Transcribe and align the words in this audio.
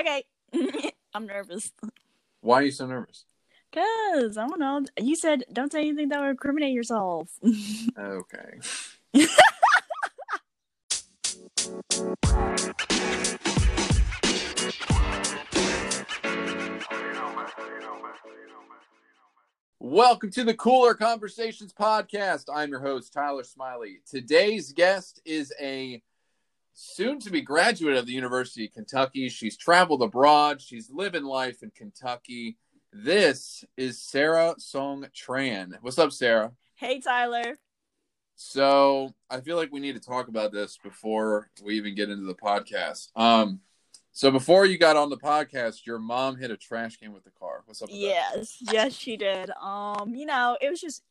Okay. 0.00 0.24
I'm 1.14 1.26
nervous. 1.26 1.72
Why 2.40 2.60
are 2.60 2.62
you 2.62 2.70
so 2.70 2.86
nervous? 2.86 3.26
Cause 3.70 4.38
I 4.38 4.46
don't 4.46 4.58
know. 4.58 4.82
You 4.98 5.14
said 5.14 5.44
don't 5.52 5.70
say 5.70 5.80
anything 5.80 6.08
that 6.08 6.20
would 6.20 6.30
incriminate 6.30 6.72
yourself. 6.72 7.28
Okay. 7.98 8.58
Welcome 19.78 20.30
to 20.30 20.44
the 20.44 20.54
Cooler 20.54 20.94
Conversations 20.94 21.74
podcast. 21.74 22.44
I'm 22.52 22.70
your 22.70 22.80
host, 22.80 23.12
Tyler 23.12 23.44
Smiley. 23.44 24.00
Today's 24.10 24.72
guest 24.72 25.20
is 25.26 25.52
a 25.60 26.02
soon 26.72 27.18
to 27.20 27.30
be 27.30 27.40
graduate 27.40 27.96
of 27.96 28.06
the 28.06 28.12
University 28.12 28.66
of 28.66 28.72
Kentucky. 28.72 29.28
She's 29.28 29.56
traveled 29.56 30.02
abroad, 30.02 30.60
she's 30.60 30.90
living 30.90 31.24
life 31.24 31.62
in 31.62 31.70
Kentucky. 31.70 32.56
This 32.92 33.64
is 33.76 34.00
Sarah 34.00 34.54
Song 34.58 35.06
Tran. 35.14 35.74
What's 35.80 35.98
up, 35.98 36.12
Sarah? 36.12 36.52
hey 36.80 36.98
Tyler. 36.98 37.58
So 38.36 39.12
I 39.28 39.42
feel 39.42 39.58
like 39.58 39.70
we 39.70 39.80
need 39.80 39.96
to 39.96 40.00
talk 40.00 40.28
about 40.28 40.50
this 40.50 40.78
before 40.82 41.50
we 41.62 41.76
even 41.76 41.94
get 41.94 42.08
into 42.08 42.24
the 42.24 42.34
podcast. 42.34 43.08
Um, 43.14 43.60
so 44.12 44.30
before 44.30 44.64
you 44.64 44.78
got 44.78 44.96
on 44.96 45.10
the 45.10 45.18
podcast, 45.18 45.84
your 45.84 45.98
mom 45.98 46.38
hit 46.38 46.50
a 46.50 46.56
trash 46.56 46.96
can 46.96 47.12
with 47.12 47.22
the 47.22 47.30
car. 47.38 47.64
What's 47.66 47.82
up? 47.82 47.90
With 47.90 48.00
that? 48.00 48.06
Yes, 48.06 48.56
yes, 48.72 48.94
she 48.94 49.18
did. 49.18 49.50
Um, 49.62 50.14
you 50.14 50.24
know, 50.24 50.56
it 50.62 50.70
was 50.70 50.80
just 50.80 51.02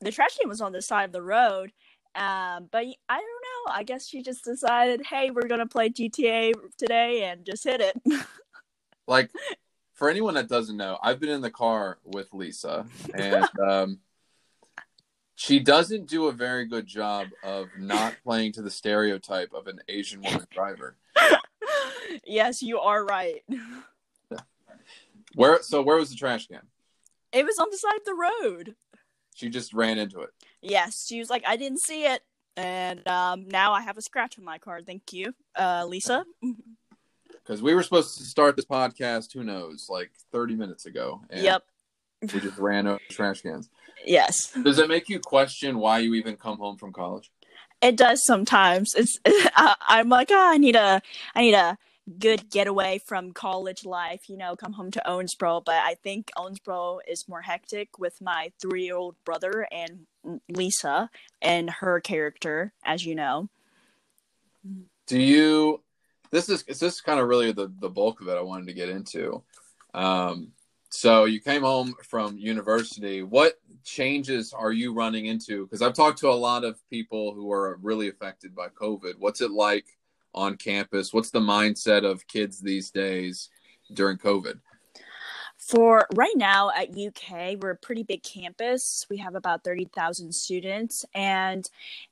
the 0.00 0.10
trash 0.10 0.36
can 0.38 0.48
was 0.48 0.60
on 0.60 0.72
the 0.72 0.82
side 0.82 1.04
of 1.04 1.12
the 1.12 1.22
road. 1.22 1.70
Um, 2.16 2.68
but 2.72 2.84
I 3.08 3.16
don't 3.16 3.39
know. 3.66 3.72
I 3.72 3.82
guess 3.82 4.06
she 4.06 4.22
just 4.22 4.44
decided, 4.44 5.02
hey, 5.06 5.30
we're 5.30 5.48
gonna 5.48 5.66
play 5.66 5.90
GTA 5.90 6.54
today 6.76 7.24
and 7.24 7.44
just 7.44 7.64
hit 7.64 7.80
it. 7.80 8.00
Like 9.06 9.32
for 9.94 10.08
anyone 10.08 10.34
that 10.34 10.48
doesn't 10.48 10.76
know, 10.76 10.96
I've 11.02 11.18
been 11.18 11.30
in 11.30 11.40
the 11.40 11.50
car 11.50 11.98
with 12.04 12.32
Lisa, 12.32 12.86
and 13.12 13.44
um, 13.68 13.98
she 15.34 15.58
doesn't 15.58 16.08
do 16.08 16.28
a 16.28 16.32
very 16.32 16.64
good 16.64 16.86
job 16.86 17.26
of 17.42 17.66
not 17.76 18.14
playing 18.22 18.52
to 18.52 18.62
the 18.62 18.70
stereotype 18.70 19.52
of 19.52 19.66
an 19.66 19.80
Asian 19.88 20.22
woman 20.22 20.46
driver. 20.50 20.96
yes, 22.24 22.62
you 22.62 22.78
are 22.78 23.04
right. 23.04 23.42
Where? 25.34 25.60
So 25.62 25.82
where 25.82 25.96
was 25.96 26.10
the 26.10 26.16
trash 26.16 26.46
can? 26.46 26.60
It 27.32 27.44
was 27.44 27.58
on 27.58 27.68
the 27.70 27.76
side 27.76 27.96
of 27.96 28.04
the 28.04 28.14
road. 28.14 28.76
She 29.34 29.48
just 29.48 29.72
ran 29.72 29.98
into 29.98 30.20
it. 30.20 30.30
Yes, 30.62 31.06
she 31.06 31.18
was 31.18 31.30
like, 31.30 31.42
I 31.46 31.56
didn't 31.56 31.80
see 31.80 32.04
it, 32.04 32.22
and 32.56 33.06
um, 33.08 33.48
now 33.48 33.72
I 33.72 33.82
have 33.82 33.96
a 33.98 34.02
scratch 34.02 34.38
on 34.38 34.44
my 34.44 34.58
card. 34.58 34.86
Thank 34.86 35.12
you, 35.12 35.34
uh, 35.56 35.84
Lisa. 35.86 36.24
Because 37.28 37.62
we 37.62 37.74
were 37.74 37.82
supposed 37.82 38.18
to 38.18 38.24
start 38.24 38.56
this 38.56 38.64
podcast, 38.64 39.32
who 39.32 39.44
knows, 39.44 39.86
like 39.88 40.10
30 40.32 40.56
minutes 40.56 40.86
ago. 40.86 41.22
And 41.30 41.42
Yep. 41.42 41.62
We 42.22 42.40
just 42.40 42.58
ran 42.58 42.86
out 42.86 43.00
of 43.00 43.08
trash 43.08 43.40
cans. 43.40 43.70
Yes, 44.04 44.52
Does 44.52 44.78
it 44.78 44.88
make 44.88 45.08
you 45.08 45.20
question 45.20 45.78
why 45.78 46.00
you 46.00 46.14
even 46.14 46.36
come 46.36 46.58
home 46.58 46.76
from 46.76 46.92
college? 46.92 47.30
it 47.82 47.96
does 47.96 48.20
sometimes. 48.26 48.94
It's 48.94 49.18
I, 49.26 49.74
I'm 49.88 50.08
like, 50.08 50.28
oh, 50.30 50.50
I 50.52 50.58
need 50.58 50.76
a, 50.76 51.00
I 51.34 51.40
need 51.40 51.54
a 51.54 51.78
good 52.18 52.50
getaway 52.50 52.98
from 52.98 53.32
college 53.32 53.84
life. 53.84 54.28
You 54.28 54.36
know, 54.36 54.56
come 54.56 54.72
home 54.72 54.90
to 54.92 55.02
Owensboro. 55.06 55.64
But 55.64 55.76
I 55.76 55.94
think 56.02 56.30
Owensboro 56.36 57.00
is 57.06 57.28
more 57.28 57.42
hectic 57.42 57.98
with 57.98 58.20
my 58.20 58.52
three-year-old 58.60 59.16
brother 59.24 59.66
and 59.70 60.06
Lisa 60.48 61.10
and 61.40 61.70
her 61.70 62.00
character, 62.00 62.72
as 62.84 63.04
you 63.04 63.14
know. 63.14 63.48
Do 65.06 65.18
you? 65.18 65.82
This 66.30 66.48
is 66.48 66.62
this 66.64 66.82
is 66.82 67.00
kind 67.00 67.20
of 67.20 67.28
really 67.28 67.52
the 67.52 67.72
the 67.80 67.88
bulk 67.88 68.20
of 68.20 68.28
it. 68.28 68.36
I 68.36 68.42
wanted 68.42 68.66
to 68.66 68.74
get 68.74 68.88
into. 68.88 69.42
Um, 69.94 70.52
so 70.90 71.24
you 71.24 71.40
came 71.40 71.62
home 71.62 71.94
from 72.02 72.36
university. 72.36 73.22
What 73.22 73.54
changes 73.84 74.52
are 74.52 74.72
you 74.72 74.92
running 74.92 75.26
into? 75.26 75.64
Because 75.64 75.82
I've 75.82 75.94
talked 75.94 76.18
to 76.20 76.28
a 76.28 76.32
lot 76.32 76.64
of 76.64 76.80
people 76.90 77.32
who 77.32 77.50
are 77.52 77.78
really 77.82 78.08
affected 78.08 78.54
by 78.54 78.68
COVID. 78.68 79.14
What's 79.18 79.40
it 79.40 79.50
like 79.50 79.86
on 80.34 80.56
campus? 80.56 81.12
What's 81.12 81.30
the 81.30 81.40
mindset 81.40 82.04
of 82.04 82.26
kids 82.26 82.60
these 82.60 82.90
days 82.90 83.50
during 83.92 84.18
COVID? 84.18 84.60
For 85.58 86.06
right 86.14 86.34
now 86.36 86.70
at 86.70 86.96
UK, 86.96 87.56
we're 87.60 87.72
a 87.72 87.76
pretty 87.76 88.02
big 88.02 88.22
campus. 88.22 89.06
We 89.10 89.18
have 89.18 89.34
about 89.34 89.62
30,000 89.62 90.34
students, 90.34 91.04
and 91.14 91.68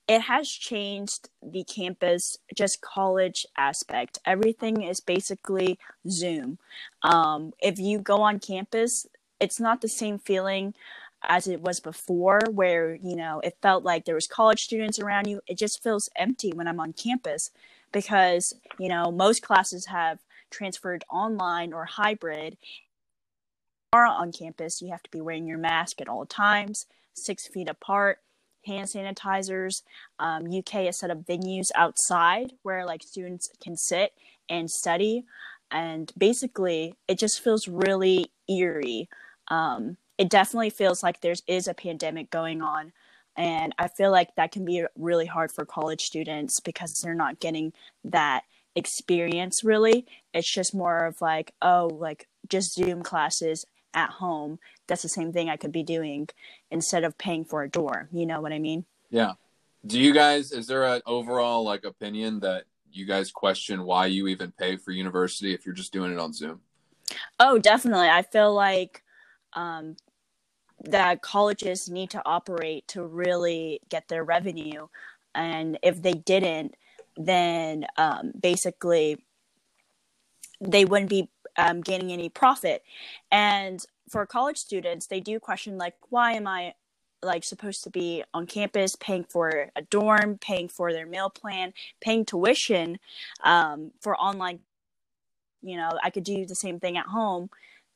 it 0.07 0.21
has 0.21 0.47
changed 0.47 1.29
the 1.41 1.63
campus, 1.63 2.37
just 2.55 2.79
college 2.81 3.47
aspect. 3.57 4.19
Everything 4.23 4.83
is 4.83 4.99
basically 4.99 5.79
Zoom. 6.07 6.59
Um, 7.01 7.53
if 7.59 7.79
you 7.79 7.99
go 7.99 8.21
on 8.21 8.39
campus, 8.39 9.07
it's 9.39 9.59
not 9.59 9.81
the 9.81 9.89
same 9.89 10.19
feeling 10.19 10.75
as 11.23 11.47
it 11.47 11.61
was 11.61 11.79
before 11.79 12.41
where 12.51 12.95
you 12.95 13.15
know 13.15 13.41
it 13.41 13.57
felt 13.61 13.83
like 13.83 14.05
there 14.05 14.15
was 14.15 14.27
college 14.27 14.63
students 14.63 14.99
around 14.99 15.27
you 15.27 15.41
it 15.47 15.57
just 15.57 15.83
feels 15.83 16.09
empty 16.15 16.53
when 16.53 16.65
i'm 16.65 16.79
on 16.79 16.93
campus 16.93 17.51
because 17.91 18.53
you 18.77 18.89
know 18.89 19.11
most 19.11 19.41
classes 19.41 19.87
have 19.87 20.19
transferred 20.49 21.03
online 21.11 21.73
or 21.73 21.85
hybrid 21.85 22.57
are 23.93 24.05
on 24.05 24.31
campus, 24.31 24.81
you 24.81 24.91
have 24.91 25.03
to 25.03 25.09
be 25.09 25.21
wearing 25.21 25.47
your 25.47 25.57
mask 25.57 25.99
at 25.99 26.07
all 26.07 26.25
times, 26.25 26.85
six 27.13 27.47
feet 27.47 27.67
apart, 27.67 28.19
hand 28.65 28.87
sanitizers. 28.87 29.81
Um, 30.19 30.45
UK 30.45 30.85
has 30.85 30.99
set 30.99 31.09
up 31.09 31.25
venues 31.25 31.69
outside 31.75 32.53
where 32.61 32.85
like 32.85 33.01
students 33.01 33.49
can 33.61 33.75
sit 33.75 34.13
and 34.49 34.69
study, 34.69 35.25
and 35.71 36.11
basically 36.17 36.95
it 37.07 37.17
just 37.17 37.43
feels 37.43 37.67
really 37.67 38.31
eerie. 38.47 39.09
Um, 39.47 39.97
it 40.17 40.29
definitely 40.29 40.69
feels 40.69 41.01
like 41.01 41.21
there 41.21 41.35
is 41.47 41.67
a 41.67 41.73
pandemic 41.73 42.29
going 42.29 42.61
on. 42.61 42.91
And 43.39 43.73
I 43.79 43.87
feel 43.87 44.11
like 44.11 44.35
that 44.35 44.51
can 44.51 44.65
be 44.65 44.83
really 44.97 45.25
hard 45.25 45.49
for 45.49 45.63
college 45.63 46.01
students 46.01 46.59
because 46.59 46.93
they're 46.95 47.15
not 47.15 47.39
getting 47.39 47.71
that 48.03 48.43
experience 48.75 49.63
really. 49.63 50.05
It's 50.33 50.51
just 50.51 50.75
more 50.75 51.05
of 51.05 51.21
like, 51.21 51.53
oh, 51.61 51.87
like 51.87 52.27
just 52.49 52.73
Zoom 52.73 53.01
classes 53.01 53.65
at 53.93 54.09
home, 54.09 54.59
that's 54.87 55.03
the 55.03 55.09
same 55.09 55.31
thing 55.31 55.49
I 55.49 55.55
could 55.55 55.71
be 55.71 55.83
doing 55.83 56.27
instead 56.69 57.05
of 57.05 57.17
paying 57.17 57.45
for 57.45 57.63
a 57.63 57.69
dorm. 57.69 58.09
You 58.11 58.25
know 58.25 58.41
what 58.41 58.51
I 58.51 58.59
mean? 58.59 58.83
Yeah. 59.09 59.33
Do 59.85 59.97
you 59.97 60.13
guys? 60.13 60.51
Is 60.51 60.67
there 60.67 60.83
an 60.83 61.01
overall 61.05 61.63
like 61.63 61.85
opinion 61.85 62.41
that 62.41 62.65
you 62.91 63.05
guys 63.05 63.31
question 63.31 63.85
why 63.85 64.07
you 64.07 64.27
even 64.27 64.51
pay 64.51 64.75
for 64.75 64.91
university 64.91 65.53
if 65.53 65.65
you're 65.65 65.73
just 65.73 65.93
doing 65.93 66.11
it 66.11 66.19
on 66.19 66.33
Zoom? 66.33 66.59
Oh, 67.39 67.57
definitely. 67.57 68.09
I 68.09 68.21
feel 68.21 68.53
like 68.53 69.01
um, 69.53 69.95
that 70.83 71.21
colleges 71.21 71.89
need 71.89 72.09
to 72.11 72.21
operate 72.25 72.87
to 72.89 73.03
really 73.03 73.81
get 73.89 74.07
their 74.07 74.23
revenue, 74.23 74.87
and 75.35 75.77
if 75.83 76.01
they 76.01 76.13
didn't, 76.13 76.75
then 77.17 77.85
um, 77.97 78.31
basically 78.39 79.17
they 80.61 80.85
wouldn't 80.85 81.09
be 81.09 81.29
um, 81.57 81.81
gaining 81.81 82.11
any 82.11 82.29
profit. 82.29 82.83
And 83.31 83.83
for 84.09 84.25
college 84.25 84.57
students, 84.57 85.07
they 85.07 85.19
do 85.19 85.39
question 85.39 85.77
like, 85.77 85.95
why 86.09 86.33
am 86.33 86.47
I 86.47 86.73
like 87.21 87.43
supposed 87.43 87.83
to 87.83 87.89
be 87.89 88.23
on 88.33 88.47
campus 88.47 88.95
paying 88.95 89.25
for 89.25 89.69
a 89.75 89.81
dorm, 89.81 90.37
paying 90.37 90.69
for 90.69 90.93
their 90.93 91.05
meal 91.05 91.29
plan, 91.29 91.73
paying 92.01 92.25
tuition 92.25 92.99
um, 93.43 93.91
for 94.01 94.15
online? 94.17 94.59
You 95.61 95.77
know, 95.77 95.91
I 96.01 96.09
could 96.09 96.23
do 96.23 96.45
the 96.45 96.55
same 96.55 96.79
thing 96.79 96.97
at 96.97 97.05
home 97.05 97.49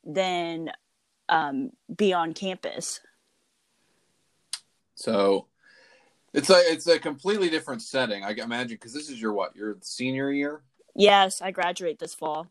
than 0.04 0.70
um, 1.28 1.70
be 1.94 2.12
on 2.12 2.34
campus. 2.34 3.00
So 4.94 5.48
it's 6.32 6.50
a 6.50 6.60
it's 6.66 6.86
a 6.86 6.98
completely 6.98 7.50
different 7.50 7.82
setting. 7.82 8.24
I 8.24 8.30
imagine 8.32 8.76
because 8.76 8.92
this 8.92 9.10
is 9.10 9.20
your 9.20 9.32
what 9.32 9.56
your 9.56 9.76
senior 9.82 10.30
year. 10.30 10.62
Yes, 10.94 11.42
I 11.42 11.50
graduate 11.50 11.98
this 11.98 12.14
fall. 12.14 12.48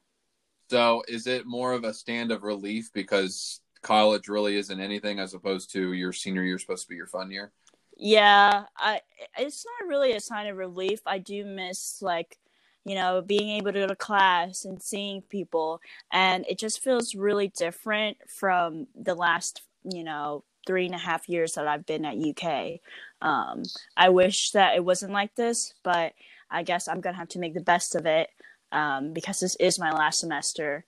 So 0.69 1.03
is 1.07 1.27
it 1.27 1.45
more 1.45 1.73
of 1.73 1.83
a 1.83 1.93
stand 1.93 2.31
of 2.31 2.43
relief 2.43 2.91
because 2.93 3.61
college 3.81 4.27
really 4.27 4.55
isn't 4.55 4.79
anything 4.79 5.19
as 5.19 5.33
opposed 5.33 5.71
to 5.73 5.93
your 5.93 6.13
senior 6.13 6.43
year 6.43 6.57
supposed 6.57 6.83
to 6.83 6.89
be 6.89 6.95
your 6.95 7.07
fun 7.07 7.31
year? 7.31 7.51
Yeah, 7.95 8.63
I 8.77 9.01
it's 9.37 9.65
not 9.65 9.87
really 9.87 10.13
a 10.13 10.19
sign 10.19 10.47
of 10.47 10.57
relief. 10.57 11.01
I 11.05 11.19
do 11.19 11.45
miss 11.45 12.01
like 12.01 12.37
you 12.85 12.95
know 12.95 13.21
being 13.21 13.49
able 13.57 13.71
to 13.71 13.79
go 13.79 13.87
to 13.87 13.95
class 13.95 14.65
and 14.65 14.81
seeing 14.81 15.21
people 15.21 15.79
and 16.11 16.45
it 16.49 16.59
just 16.59 16.83
feels 16.83 17.15
really 17.15 17.47
different 17.57 18.17
from 18.27 18.87
the 18.95 19.15
last 19.15 19.61
you 19.83 20.03
know 20.03 20.43
three 20.65 20.85
and 20.85 20.95
a 20.95 20.99
half 20.99 21.27
years 21.27 21.53
that 21.53 21.67
I've 21.67 21.85
been 21.85 22.05
at 22.05 22.15
UK. 22.17 22.79
Um, 23.21 23.63
I 23.97 24.09
wish 24.09 24.51
that 24.51 24.75
it 24.75 24.85
wasn't 24.85 25.11
like 25.11 25.35
this, 25.35 25.73
but 25.83 26.13
I 26.49 26.63
guess 26.63 26.87
I'm 26.87 27.01
gonna 27.01 27.17
have 27.17 27.27
to 27.29 27.39
make 27.39 27.53
the 27.53 27.59
best 27.59 27.95
of 27.95 28.05
it 28.05 28.29
um, 28.71 29.13
because 29.13 29.39
this 29.39 29.55
is 29.57 29.79
my 29.79 29.91
last 29.91 30.19
semester. 30.19 30.85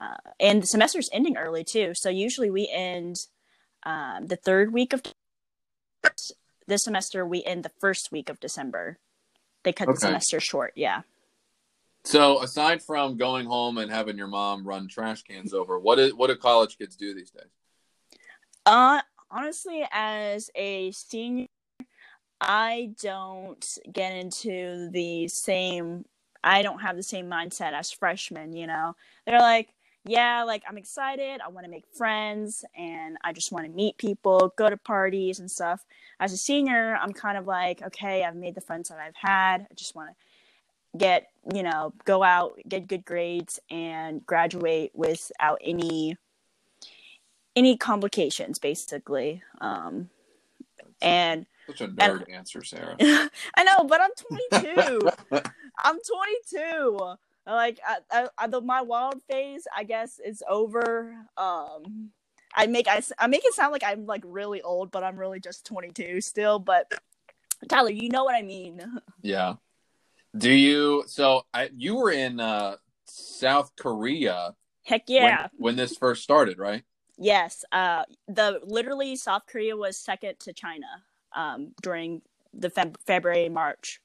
Uh, 0.00 0.16
and 0.40 0.62
the 0.62 0.66
semester's 0.66 1.10
ending 1.12 1.36
early 1.36 1.64
too. 1.64 1.92
So 1.94 2.08
usually 2.08 2.50
we 2.50 2.68
end 2.72 3.16
um, 3.84 4.26
the 4.26 4.36
third 4.36 4.72
week 4.72 4.92
of 4.92 5.02
this 6.66 6.82
semester. 6.84 7.24
We 7.26 7.44
end 7.44 7.62
the 7.62 7.72
first 7.80 8.10
week 8.10 8.28
of 8.28 8.40
December. 8.40 8.98
They 9.62 9.72
cut 9.72 9.88
Okay. 9.88 9.94
the 9.94 10.00
semester 10.00 10.40
short. 10.40 10.72
Yeah. 10.76 11.02
So 12.04 12.42
aside 12.42 12.82
from 12.82 13.16
going 13.16 13.46
home 13.46 13.78
and 13.78 13.90
having 13.90 14.18
your 14.18 14.26
mom 14.26 14.66
run 14.66 14.88
trash 14.88 15.22
cans 15.22 15.54
over, 15.54 15.78
what 15.78 15.98
is 15.98 16.14
what 16.14 16.28
do 16.28 16.36
college 16.36 16.76
kids 16.76 16.96
do 16.96 17.14
these 17.14 17.30
days? 17.30 17.50
Uh 18.66 19.00
honestly 19.30 19.84
as 19.90 20.50
a 20.54 20.90
senior 20.92 21.46
I 22.40 22.90
don't 23.00 23.66
get 23.90 24.14
into 24.14 24.90
the 24.90 25.28
same 25.28 26.04
I 26.42 26.60
don't 26.60 26.80
have 26.80 26.96
the 26.96 27.02
same 27.02 27.26
mindset 27.26 27.72
as 27.72 27.90
freshmen, 27.90 28.52
you 28.52 28.66
know. 28.66 28.94
They're 29.26 29.40
like, 29.40 29.70
yeah, 30.04 30.44
like 30.44 30.62
I'm 30.68 30.76
excited, 30.76 31.40
I 31.40 31.48
want 31.48 31.64
to 31.64 31.70
make 31.70 31.86
friends 31.96 32.66
and 32.76 33.16
I 33.24 33.32
just 33.32 33.50
want 33.50 33.64
to 33.64 33.72
meet 33.72 33.96
people, 33.96 34.52
go 34.58 34.68
to 34.68 34.76
parties 34.76 35.38
and 35.38 35.50
stuff. 35.50 35.86
As 36.20 36.34
a 36.34 36.36
senior, 36.36 36.96
I'm 36.96 37.14
kind 37.14 37.38
of 37.38 37.46
like, 37.46 37.80
okay, 37.80 38.22
I've 38.24 38.36
made 38.36 38.54
the 38.54 38.60
friends 38.60 38.90
that 38.90 38.98
I've 38.98 39.16
had. 39.16 39.66
I 39.70 39.74
just 39.74 39.96
want 39.96 40.10
to 40.10 40.16
get 40.96 41.28
you 41.52 41.62
know 41.62 41.92
go 42.04 42.22
out 42.22 42.58
get 42.68 42.86
good 42.86 43.04
grades 43.04 43.58
and 43.70 44.24
graduate 44.26 44.92
without 44.94 45.58
any 45.62 46.16
any 47.56 47.76
complications 47.76 48.58
basically. 48.58 49.42
Um 49.60 50.10
and 51.02 51.46
such 51.66 51.80
a 51.80 51.88
nerd 51.88 52.24
and, 52.26 52.30
answer 52.30 52.62
sarah. 52.62 52.96
I 53.00 53.64
know 53.64 53.84
but 53.84 54.00
i'm 54.00 54.10
22 54.60 55.10
i'm 55.84 55.98
22 55.98 57.16
like 57.46 57.78
I, 58.10 58.28
I, 58.38 58.46
the, 58.46 58.60
my 58.60 58.80
wild 58.80 59.22
phase 59.28 59.66
i 59.76 59.84
guess 59.84 60.20
is 60.24 60.42
over. 60.48 61.14
Um 61.36 62.10
i 62.54 62.66
make 62.66 62.86
I, 62.88 63.02
I 63.18 63.26
make 63.26 63.44
it 63.44 63.54
sound 63.54 63.72
like 63.72 63.84
i'm 63.84 64.06
like 64.06 64.22
really 64.24 64.62
old 64.62 64.90
but 64.90 65.02
i'm 65.02 65.16
really 65.16 65.40
just 65.40 65.66
22 65.66 66.20
still 66.20 66.58
but 66.58 66.92
tyler 67.68 67.90
you 67.90 68.08
know 68.08 68.24
what 68.24 68.34
i 68.34 68.42
mean. 68.42 68.80
Yeah 69.22 69.54
do 70.36 70.50
you? 70.50 71.04
So 71.06 71.46
I, 71.52 71.70
you 71.76 71.96
were 71.96 72.10
in 72.10 72.40
uh, 72.40 72.76
South 73.04 73.72
Korea. 73.76 74.54
Heck 74.84 75.04
yeah! 75.08 75.48
When, 75.56 75.74
when, 75.74 75.76
this 75.76 75.96
first 75.96 76.22
started, 76.22 76.58
right? 76.58 76.82
Yes. 77.16 77.64
Uh, 77.72 78.04
the 78.28 78.60
literally 78.64 79.16
South 79.16 79.42
Korea 79.46 79.76
was 79.76 79.96
second 79.96 80.38
to 80.40 80.52
China 80.52 80.86
um, 81.34 81.72
during 81.82 82.22
the 82.52 82.70
Feb- 82.70 82.96
February 83.06 83.48
March. 83.48 84.00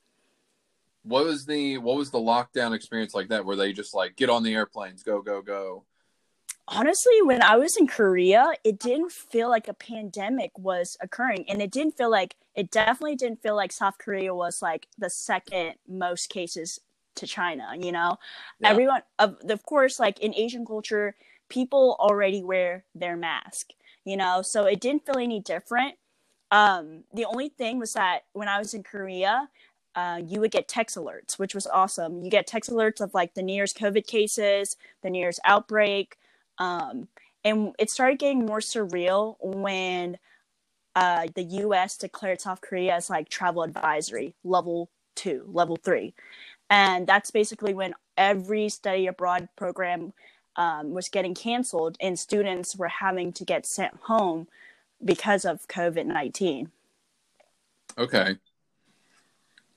What 1.03 1.25
was 1.25 1.45
the 1.45 1.77
what 1.79 1.97
was 1.97 2.11
the 2.11 2.19
lockdown 2.19 2.75
experience 2.75 3.13
like 3.13 3.29
that? 3.29 3.45
Where 3.45 3.55
they 3.55 3.73
just 3.73 3.95
like 3.95 4.15
get 4.15 4.29
on 4.29 4.43
the 4.43 4.53
airplanes, 4.53 5.03
go 5.03 5.21
go 5.21 5.41
go? 5.41 5.85
Honestly, 6.69 7.21
when 7.23 7.41
I 7.41 7.57
was 7.57 7.75
in 7.77 7.87
Korea, 7.87 8.51
it 8.63 8.79
didn't 8.79 9.11
feel 9.11 9.49
like 9.49 9.67
a 9.67 9.73
pandemic 9.73 10.51
was 10.57 10.97
occurring. 11.01 11.45
And 11.49 11.61
it 11.61 11.71
didn't 11.71 11.97
feel 11.97 12.11
like, 12.11 12.35
it 12.55 12.71
definitely 12.71 13.15
didn't 13.15 13.41
feel 13.41 13.55
like 13.55 13.71
South 13.71 13.97
Korea 13.97 14.33
was 14.33 14.61
like 14.61 14.87
the 14.97 15.09
second 15.09 15.75
most 15.87 16.29
cases 16.29 16.79
to 17.15 17.27
China, 17.27 17.73
you 17.77 17.91
know? 17.91 18.17
Yeah. 18.59 18.69
Everyone, 18.69 19.01
of, 19.17 19.37
of 19.49 19.63
course, 19.63 19.99
like 19.99 20.19
in 20.19 20.33
Asian 20.35 20.65
culture, 20.65 21.15
people 21.49 21.97
already 21.99 22.43
wear 22.43 22.85
their 22.93 23.17
mask, 23.17 23.71
you 24.05 24.15
know? 24.15 24.41
So 24.41 24.65
it 24.65 24.79
didn't 24.79 25.05
feel 25.05 25.17
any 25.17 25.39
different. 25.39 25.95
Um, 26.51 27.03
the 27.13 27.25
only 27.25 27.49
thing 27.49 27.79
was 27.79 27.93
that 27.93 28.25
when 28.33 28.47
I 28.47 28.59
was 28.59 28.73
in 28.73 28.83
Korea, 28.83 29.49
uh, 29.95 30.21
you 30.23 30.39
would 30.39 30.51
get 30.51 30.67
text 30.67 30.95
alerts, 30.95 31.37
which 31.37 31.55
was 31.55 31.67
awesome. 31.67 32.23
You 32.23 32.29
get 32.29 32.47
text 32.47 32.69
alerts 32.69 33.01
of 33.01 33.13
like 33.13 33.33
the 33.33 33.41
nearest 33.41 33.77
COVID 33.77 34.05
cases, 34.05 34.77
the 35.01 35.09
nearest 35.09 35.39
outbreak, 35.43 36.17
um, 36.59 37.07
and 37.43 37.73
it 37.79 37.89
started 37.89 38.19
getting 38.19 38.45
more 38.45 38.59
surreal 38.59 39.37
when 39.41 40.17
uh, 40.95 41.27
the 41.33 41.43
U.S. 41.43 41.97
declared 41.97 42.41
South 42.41 42.61
Korea 42.61 42.95
as 42.95 43.09
like 43.09 43.29
travel 43.29 43.63
advisory 43.63 44.35
level 44.43 44.89
two, 45.15 45.45
level 45.47 45.77
three, 45.77 46.13
and 46.69 47.07
that's 47.07 47.31
basically 47.31 47.73
when 47.73 47.93
every 48.17 48.69
study 48.69 49.07
abroad 49.07 49.47
program 49.55 50.13
um, 50.55 50.91
was 50.91 51.07
getting 51.07 51.33
canceled 51.33 51.95
and 52.01 52.19
students 52.19 52.75
were 52.75 52.89
having 52.89 53.31
to 53.33 53.45
get 53.45 53.65
sent 53.65 53.95
home 54.03 54.47
because 55.03 55.45
of 55.45 55.67
COVID 55.67 56.05
nineteen. 56.05 56.71
Okay. 57.97 58.37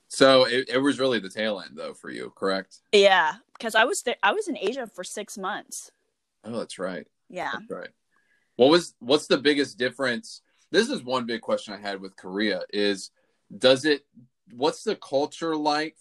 So 0.09 0.45
it, 0.45 0.69
it 0.69 0.77
was 0.77 0.99
really 0.99 1.17
the 1.17 1.29
tail 1.29 1.59
end 1.59 1.75
though 1.75 1.95
for 1.95 2.11
you, 2.11 2.31
correct? 2.35 2.81
Yeah, 2.91 3.35
because 3.57 3.73
I 3.73 3.85
was 3.85 4.03
there. 4.03 4.17
I 4.21 4.31
was 4.33 4.47
in 4.47 4.57
Asia 4.57 4.85
for 4.85 5.03
six 5.03 5.37
months. 5.37 5.89
Oh, 6.43 6.59
that's 6.59 6.79
right. 6.79 7.07
Yeah. 7.29 7.51
That's 7.53 7.69
right. 7.69 7.89
What 8.55 8.69
was 8.69 8.95
what's 8.99 9.27
the 9.27 9.37
biggest 9.37 9.77
difference? 9.77 10.41
This 10.71 10.89
is 10.89 11.03
one 11.03 11.25
big 11.25 11.41
question 11.41 11.73
I 11.73 11.77
had 11.77 12.01
with 12.01 12.15
Korea 12.15 12.61
is 12.71 13.11
does 13.57 13.85
it 13.85 14.05
what's 14.51 14.83
the 14.83 14.95
culture 14.95 15.55
like 15.55 15.97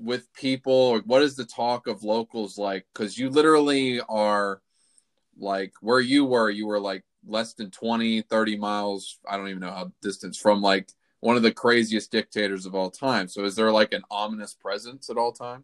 with 0.00 0.32
people 0.34 0.72
or 0.72 1.00
what 1.00 1.22
is 1.22 1.36
the 1.36 1.44
talk 1.44 1.86
of 1.86 2.02
locals 2.02 2.58
like 2.58 2.86
cuz 2.94 3.18
you 3.18 3.30
literally 3.30 4.00
are 4.08 4.62
like 5.38 5.72
where 5.80 6.00
you 6.00 6.24
were 6.24 6.50
you 6.50 6.66
were 6.66 6.80
like 6.80 7.04
less 7.26 7.54
than 7.54 7.70
20 7.70 8.22
30 8.22 8.56
miles 8.56 9.18
I 9.28 9.36
don't 9.36 9.48
even 9.48 9.60
know 9.60 9.70
how 9.70 9.92
distance 10.00 10.36
from 10.36 10.60
like 10.60 10.88
one 11.22 11.36
of 11.36 11.42
the 11.42 11.52
craziest 11.52 12.10
dictators 12.10 12.66
of 12.66 12.74
all 12.74 12.90
time. 12.90 13.28
So 13.28 13.44
is 13.44 13.54
there 13.54 13.70
like 13.70 13.92
an 13.92 14.02
ominous 14.10 14.54
presence 14.54 15.08
at 15.08 15.16
all 15.16 15.30
time? 15.30 15.62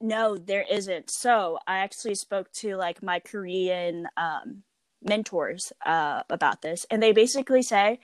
No, 0.00 0.36
there 0.36 0.64
isn't. 0.70 1.10
So 1.10 1.58
I 1.66 1.78
actually 1.78 2.14
spoke 2.14 2.52
to 2.54 2.76
like 2.76 3.02
my 3.02 3.18
Korean 3.18 4.06
um, 4.16 4.62
mentors 5.02 5.72
uh, 5.84 6.22
about 6.30 6.62
this, 6.62 6.86
and 6.90 7.02
they 7.02 7.12
basically 7.12 7.62
say 7.62 7.98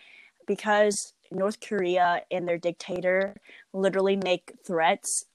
because 0.47 1.13
North 1.31 1.61
Korea 1.61 2.23
and 2.31 2.47
their 2.47 2.59
dictator 2.59 3.37
literally 3.73 4.17
make 4.17 4.53
threats, 4.67 5.27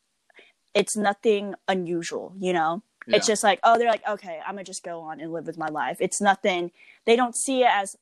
it's 0.73 0.95
nothing 0.95 1.55
unusual, 1.67 2.33
you 2.39 2.53
know? 2.53 2.83
Yeah. 3.07 3.17
It's 3.17 3.27
just 3.27 3.43
like, 3.43 3.59
oh, 3.63 3.77
they're 3.77 3.89
like, 3.89 4.07
okay, 4.07 4.39
I'm 4.45 4.55
gonna 4.55 4.63
just 4.63 4.83
go 4.83 5.01
on 5.01 5.19
and 5.19 5.31
live 5.31 5.47
with 5.47 5.57
my 5.57 5.67
life. 5.67 5.97
It's 5.99 6.21
nothing, 6.21 6.71
they 7.05 7.15
don't 7.15 7.35
see 7.35 7.61
it 7.61 7.69
as, 7.71 7.95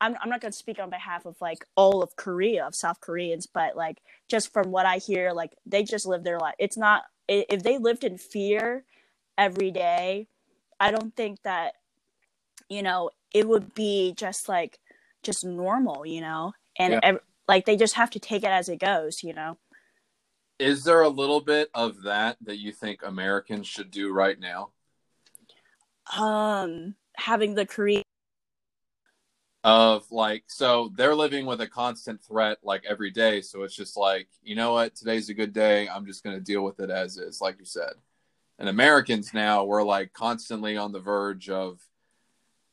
I'm, 0.00 0.16
I'm 0.20 0.30
not 0.30 0.40
gonna 0.40 0.52
speak 0.52 0.78
on 0.78 0.90
behalf 0.90 1.26
of 1.26 1.36
like 1.40 1.66
all 1.76 2.02
of 2.02 2.16
Korea, 2.16 2.66
of 2.66 2.74
South 2.74 3.00
Koreans, 3.00 3.46
but 3.46 3.76
like 3.76 3.98
just 4.28 4.52
from 4.52 4.70
what 4.70 4.86
I 4.86 4.98
hear, 4.98 5.32
like 5.32 5.52
they 5.66 5.82
just 5.82 6.06
live 6.06 6.24
their 6.24 6.38
life. 6.38 6.54
It's 6.58 6.78
not 6.78 7.02
if 7.28 7.62
they 7.62 7.78
lived 7.78 8.04
in 8.04 8.18
fear 8.18 8.84
every 9.38 9.70
day, 9.70 10.28
I 10.80 10.90
don't 10.90 11.14
think 11.16 11.42
that 11.42 11.74
you 12.68 12.82
know 12.82 13.10
it 13.32 13.48
would 13.48 13.74
be 13.74 14.14
just 14.16 14.48
like 14.48 14.78
just 15.22 15.44
normal, 15.44 16.06
you 16.06 16.20
know, 16.20 16.52
and 16.78 16.94
yeah. 16.94 17.00
ev- 17.02 17.20
like 17.48 17.66
they 17.66 17.76
just 17.76 17.94
have 17.94 18.10
to 18.10 18.18
take 18.18 18.42
it 18.42 18.50
as 18.50 18.68
it 18.68 18.78
goes, 18.78 19.22
you 19.22 19.32
know. 19.32 19.58
Is 20.58 20.84
there 20.84 21.02
a 21.02 21.08
little 21.08 21.40
bit 21.40 21.68
of 21.74 22.02
that 22.02 22.36
that 22.42 22.58
you 22.58 22.72
think 22.72 23.00
Americans 23.02 23.66
should 23.66 23.90
do 23.90 24.12
right 24.12 24.38
now? 24.38 24.70
Um, 26.16 26.94
having 27.16 27.54
the 27.54 27.66
Korean 27.66 28.04
of 29.64 30.04
like 30.12 30.44
so 30.46 30.92
they're 30.94 31.14
living 31.14 31.46
with 31.46 31.62
a 31.62 31.66
constant 31.66 32.22
threat 32.22 32.58
like 32.62 32.84
every 32.86 33.10
day. 33.10 33.40
So 33.40 33.62
it's 33.62 33.74
just 33.74 33.96
like 33.96 34.28
you 34.42 34.54
know 34.54 34.74
what? 34.74 34.94
Today's 34.94 35.30
a 35.30 35.34
good 35.34 35.54
day. 35.54 35.88
I'm 35.88 36.06
just 36.06 36.22
going 36.22 36.36
to 36.36 36.42
deal 36.42 36.62
with 36.62 36.80
it 36.80 36.90
as 36.90 37.16
is 37.16 37.40
like 37.40 37.58
you 37.58 37.64
said. 37.64 37.94
And 38.58 38.68
americans 38.68 39.34
now 39.34 39.64
we're 39.64 39.82
like 39.82 40.12
constantly 40.12 40.76
on 40.76 40.92
the 40.92 41.00
verge 41.00 41.48
of 41.48 41.80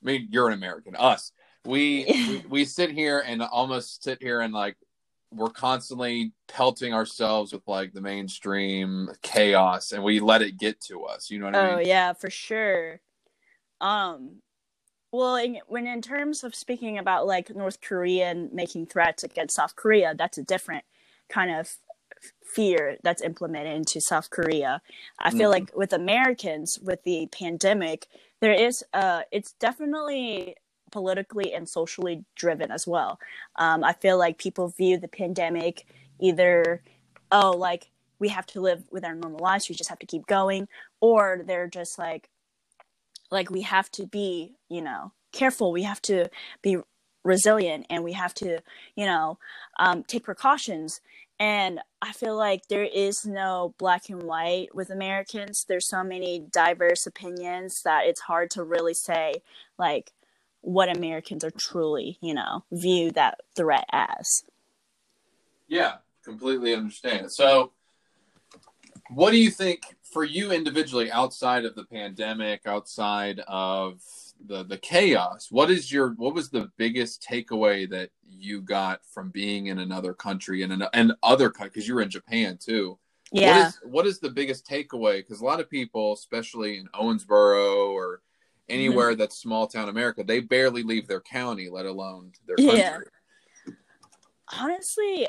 i 0.03 0.05
mean 0.05 0.27
you're 0.29 0.47
an 0.47 0.53
american. 0.53 0.95
Us. 0.97 1.31
We 1.65 2.05
we, 2.09 2.43
we 2.49 2.65
sit 2.65 2.91
here 2.91 3.23
and 3.25 3.41
almost 3.41 4.03
sit 4.03 4.21
here 4.21 4.41
and 4.41 4.53
like 4.53 4.75
we're 5.33 5.49
constantly 5.49 6.33
pelting 6.49 6.93
ourselves 6.93 7.53
with 7.53 7.65
like 7.67 7.93
the 7.93 8.01
mainstream 8.01 9.07
chaos 9.21 9.93
and 9.93 10.03
we 10.03 10.19
let 10.19 10.41
it 10.41 10.59
get 10.59 10.81
to 10.81 11.05
us. 11.05 11.31
You 11.31 11.39
know 11.39 11.45
what 11.45 11.55
i 11.55 11.67
mean? 11.67 11.75
oh 11.75 11.79
yeah 11.79 12.11
for 12.11 12.29
sure. 12.29 12.99
Um 13.79 14.41
well, 15.11 15.35
in, 15.35 15.59
when 15.67 15.87
in 15.87 16.01
terms 16.01 16.43
of 16.43 16.55
speaking 16.55 16.97
about 16.97 17.27
like 17.27 17.53
North 17.53 17.81
Korea 17.81 18.33
making 18.51 18.87
threats 18.87 19.23
against 19.23 19.55
South 19.55 19.75
Korea, 19.75 20.15
that's 20.17 20.37
a 20.37 20.43
different 20.43 20.85
kind 21.29 21.51
of 21.51 21.75
fear 22.43 22.97
that's 23.03 23.21
implemented 23.21 23.75
into 23.75 23.99
South 23.99 24.29
Korea. 24.29 24.81
I 25.19 25.31
feel 25.31 25.51
mm-hmm. 25.51 25.65
like 25.65 25.75
with 25.75 25.93
Americans, 25.93 26.79
with 26.81 27.03
the 27.03 27.27
pandemic, 27.27 28.07
there 28.39 28.53
is 28.53 28.83
uh, 28.93 29.21
it's 29.31 29.53
definitely 29.53 30.55
politically 30.91 31.53
and 31.53 31.67
socially 31.67 32.25
driven 32.35 32.71
as 32.71 32.85
well. 32.85 33.19
Um, 33.55 33.83
I 33.83 33.93
feel 33.93 34.17
like 34.17 34.37
people 34.37 34.67
view 34.69 34.97
the 34.97 35.07
pandemic 35.07 35.85
either, 36.19 36.83
oh, 37.31 37.51
like 37.51 37.89
we 38.19 38.29
have 38.29 38.45
to 38.47 38.61
live 38.61 38.83
with 38.91 39.03
our 39.03 39.15
normal 39.15 39.39
lives, 39.39 39.67
we 39.67 39.75
just 39.75 39.89
have 39.89 39.99
to 39.99 40.05
keep 40.05 40.27
going, 40.27 40.67
or 40.99 41.41
they're 41.45 41.67
just 41.67 41.97
like, 41.97 42.29
like 43.31 43.49
we 43.49 43.61
have 43.61 43.89
to 43.91 44.05
be 44.05 44.55
you 44.69 44.81
know 44.81 45.11
careful. 45.31 45.71
We 45.71 45.83
have 45.83 46.01
to 46.03 46.29
be 46.61 46.77
resilient 47.23 47.85
and 47.89 48.03
we 48.03 48.13
have 48.13 48.33
to 48.35 48.59
you 48.95 49.05
know 49.05 49.37
um, 49.79 50.03
take 50.03 50.23
precautions. 50.23 51.01
And 51.39 51.79
i 52.03 52.11
feel 52.11 52.37
like 52.37 52.67
there 52.67 52.83
is 52.83 53.25
no 53.25 53.73
black 53.79 54.09
and 54.09 54.23
white 54.23 54.75
with 54.75 54.89
americans. 54.89 55.65
There's 55.67 55.89
so 55.89 56.03
many 56.03 56.39
diverse 56.51 57.07
opinions 57.07 57.81
that 57.83 58.05
it's 58.05 58.21
hard 58.21 58.51
to 58.51 58.63
really 58.63 58.93
say 58.93 59.41
like 59.79 60.11
what 60.63 60.95
americans 60.95 61.43
are 61.43 61.51
truly 61.51 62.19
you 62.21 62.35
know 62.35 62.63
view 62.71 63.11
that 63.11 63.39
threat 63.55 63.85
as. 63.91 64.43
Yeah 65.67 65.95
completely 66.23 66.73
understand. 66.73 67.31
So 67.31 67.71
what 69.09 69.31
do 69.31 69.37
you 69.37 69.51
think 69.51 69.81
for 70.11 70.23
you 70.23 70.51
individually, 70.51 71.11
outside 71.11 71.65
of 71.65 71.75
the 71.75 71.85
pandemic, 71.85 72.61
outside 72.65 73.41
of 73.47 74.01
the 74.45 74.63
the 74.63 74.77
chaos, 74.77 75.47
what 75.51 75.71
is 75.71 75.91
your 75.91 76.09
what 76.11 76.33
was 76.33 76.49
the 76.49 76.69
biggest 76.77 77.25
takeaway 77.27 77.89
that 77.89 78.09
you 78.29 78.61
got 78.61 79.01
from 79.05 79.29
being 79.29 79.67
in 79.67 79.79
another 79.79 80.13
country 80.13 80.63
and 80.63 80.73
an, 80.73 80.83
and 80.93 81.13
other 81.23 81.49
because 81.49 81.87
you 81.87 81.95
were 81.95 82.01
in 82.01 82.09
Japan 82.09 82.57
too? 82.59 82.97
Yeah. 83.31 83.57
What 83.57 83.67
is, 83.67 83.79
what 83.83 84.07
is 84.07 84.19
the 84.19 84.29
biggest 84.29 84.67
takeaway? 84.67 85.17
Because 85.19 85.41
a 85.41 85.45
lot 85.45 85.59
of 85.59 85.69
people, 85.69 86.13
especially 86.13 86.77
in 86.77 86.87
Owensboro 86.87 87.91
or 87.91 88.21
anywhere 88.67 89.11
mm-hmm. 89.11 89.19
that's 89.19 89.37
small 89.37 89.67
town 89.67 89.89
America, 89.89 90.23
they 90.23 90.41
barely 90.41 90.83
leave 90.83 91.07
their 91.07 91.21
county, 91.21 91.69
let 91.69 91.85
alone 91.85 92.31
their 92.45 92.57
country. 92.57 92.77
Yeah. 92.79 92.99
Honestly, 94.59 95.27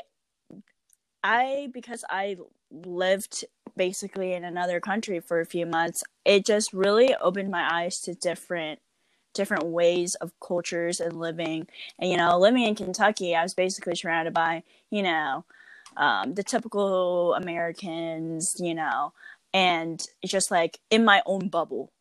I 1.23 1.69
because 1.73 2.03
I 2.09 2.35
lived 2.71 3.45
basically 3.75 4.33
in 4.33 4.43
another 4.43 4.79
country 4.79 5.19
for 5.19 5.39
a 5.39 5.45
few 5.45 5.65
months, 5.65 6.03
it 6.25 6.45
just 6.45 6.73
really 6.73 7.15
opened 7.15 7.51
my 7.51 7.67
eyes 7.71 7.99
to 8.01 8.13
different 8.13 8.79
different 9.33 9.65
ways 9.65 10.13
of 10.15 10.31
cultures 10.39 10.99
and 10.99 11.19
living. 11.19 11.67
And 11.99 12.11
you 12.11 12.17
know, 12.17 12.37
living 12.37 12.63
in 12.63 12.75
Kentucky, 12.75 13.35
I 13.35 13.43
was 13.43 13.53
basically 13.53 13.95
surrounded 13.95 14.33
by, 14.33 14.63
you 14.91 15.01
know, 15.01 15.45
um, 15.97 16.35
the 16.35 16.43
typical 16.43 17.33
Americans, 17.33 18.55
you 18.59 18.75
know, 18.75 19.13
and 19.53 20.05
just 20.25 20.51
like 20.51 20.79
in 20.89 21.05
my 21.05 21.21
own 21.25 21.47
bubble. 21.47 21.91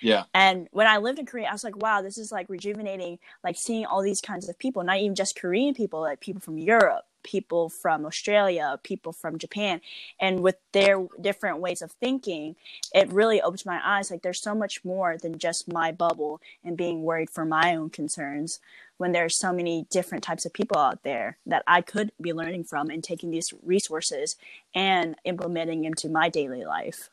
Yeah. 0.00 0.24
And 0.32 0.68
when 0.72 0.86
I 0.86 0.96
lived 0.96 1.18
in 1.18 1.26
Korea, 1.26 1.48
I 1.48 1.52
was 1.52 1.64
like, 1.64 1.76
wow, 1.76 2.00
this 2.00 2.16
is 2.16 2.32
like 2.32 2.48
rejuvenating, 2.48 3.18
like 3.44 3.56
seeing 3.56 3.84
all 3.84 4.02
these 4.02 4.22
kinds 4.22 4.48
of 4.48 4.58
people, 4.58 4.82
not 4.82 4.96
even 4.96 5.14
just 5.14 5.38
Korean 5.38 5.74
people, 5.74 6.00
like 6.00 6.20
people 6.20 6.40
from 6.40 6.58
Europe, 6.58 7.04
people 7.22 7.68
from 7.68 8.04
Australia, 8.06 8.78
people 8.82 9.12
from 9.12 9.38
Japan, 9.38 9.80
and 10.18 10.40
with 10.40 10.56
their 10.72 11.06
different 11.20 11.58
ways 11.58 11.82
of 11.82 11.92
thinking, 11.92 12.56
it 12.94 13.12
really 13.12 13.40
opened 13.40 13.64
my 13.66 13.80
eyes. 13.82 14.10
Like 14.10 14.22
there's 14.22 14.42
so 14.42 14.54
much 14.54 14.84
more 14.84 15.16
than 15.16 15.38
just 15.38 15.72
my 15.72 15.92
bubble 15.92 16.40
and 16.64 16.76
being 16.76 17.02
worried 17.02 17.30
for 17.30 17.44
my 17.44 17.74
own 17.74 17.90
concerns 17.90 18.60
when 19.00 19.12
there's 19.12 19.38
so 19.38 19.50
many 19.50 19.86
different 19.90 20.22
types 20.22 20.44
of 20.44 20.52
people 20.52 20.76
out 20.76 21.02
there 21.04 21.38
that 21.46 21.64
I 21.66 21.80
could 21.80 22.12
be 22.20 22.34
learning 22.34 22.64
from 22.64 22.90
and 22.90 23.02
taking 23.02 23.30
these 23.30 23.54
resources 23.62 24.36
and 24.74 25.16
implementing 25.24 25.84
into 25.84 26.10
my 26.10 26.28
daily 26.28 26.64
life. 26.66 27.08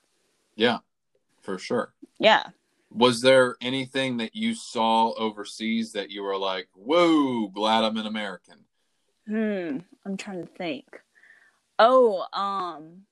Yeah, 0.56 0.80
for 1.42 1.58
sure. 1.58 1.94
Yeah. 2.20 2.48
Was 2.92 3.22
there 3.22 3.56
anything 3.62 4.18
that 4.18 4.36
you 4.36 4.54
saw 4.54 5.14
overseas 5.14 5.94
that 5.94 6.10
you 6.10 6.24
were 6.24 6.38
like, 6.38 6.68
"Whoa, 6.74 7.48
glad 7.48 7.84
I'm 7.84 7.98
an 7.98 8.06
American"? 8.06 8.66
Hmm, 9.28 9.80
I'm 10.06 10.18
trying 10.18 10.42
to 10.42 10.48
think. 10.48 10.86
Oh, 11.78 12.26
um 12.34 13.04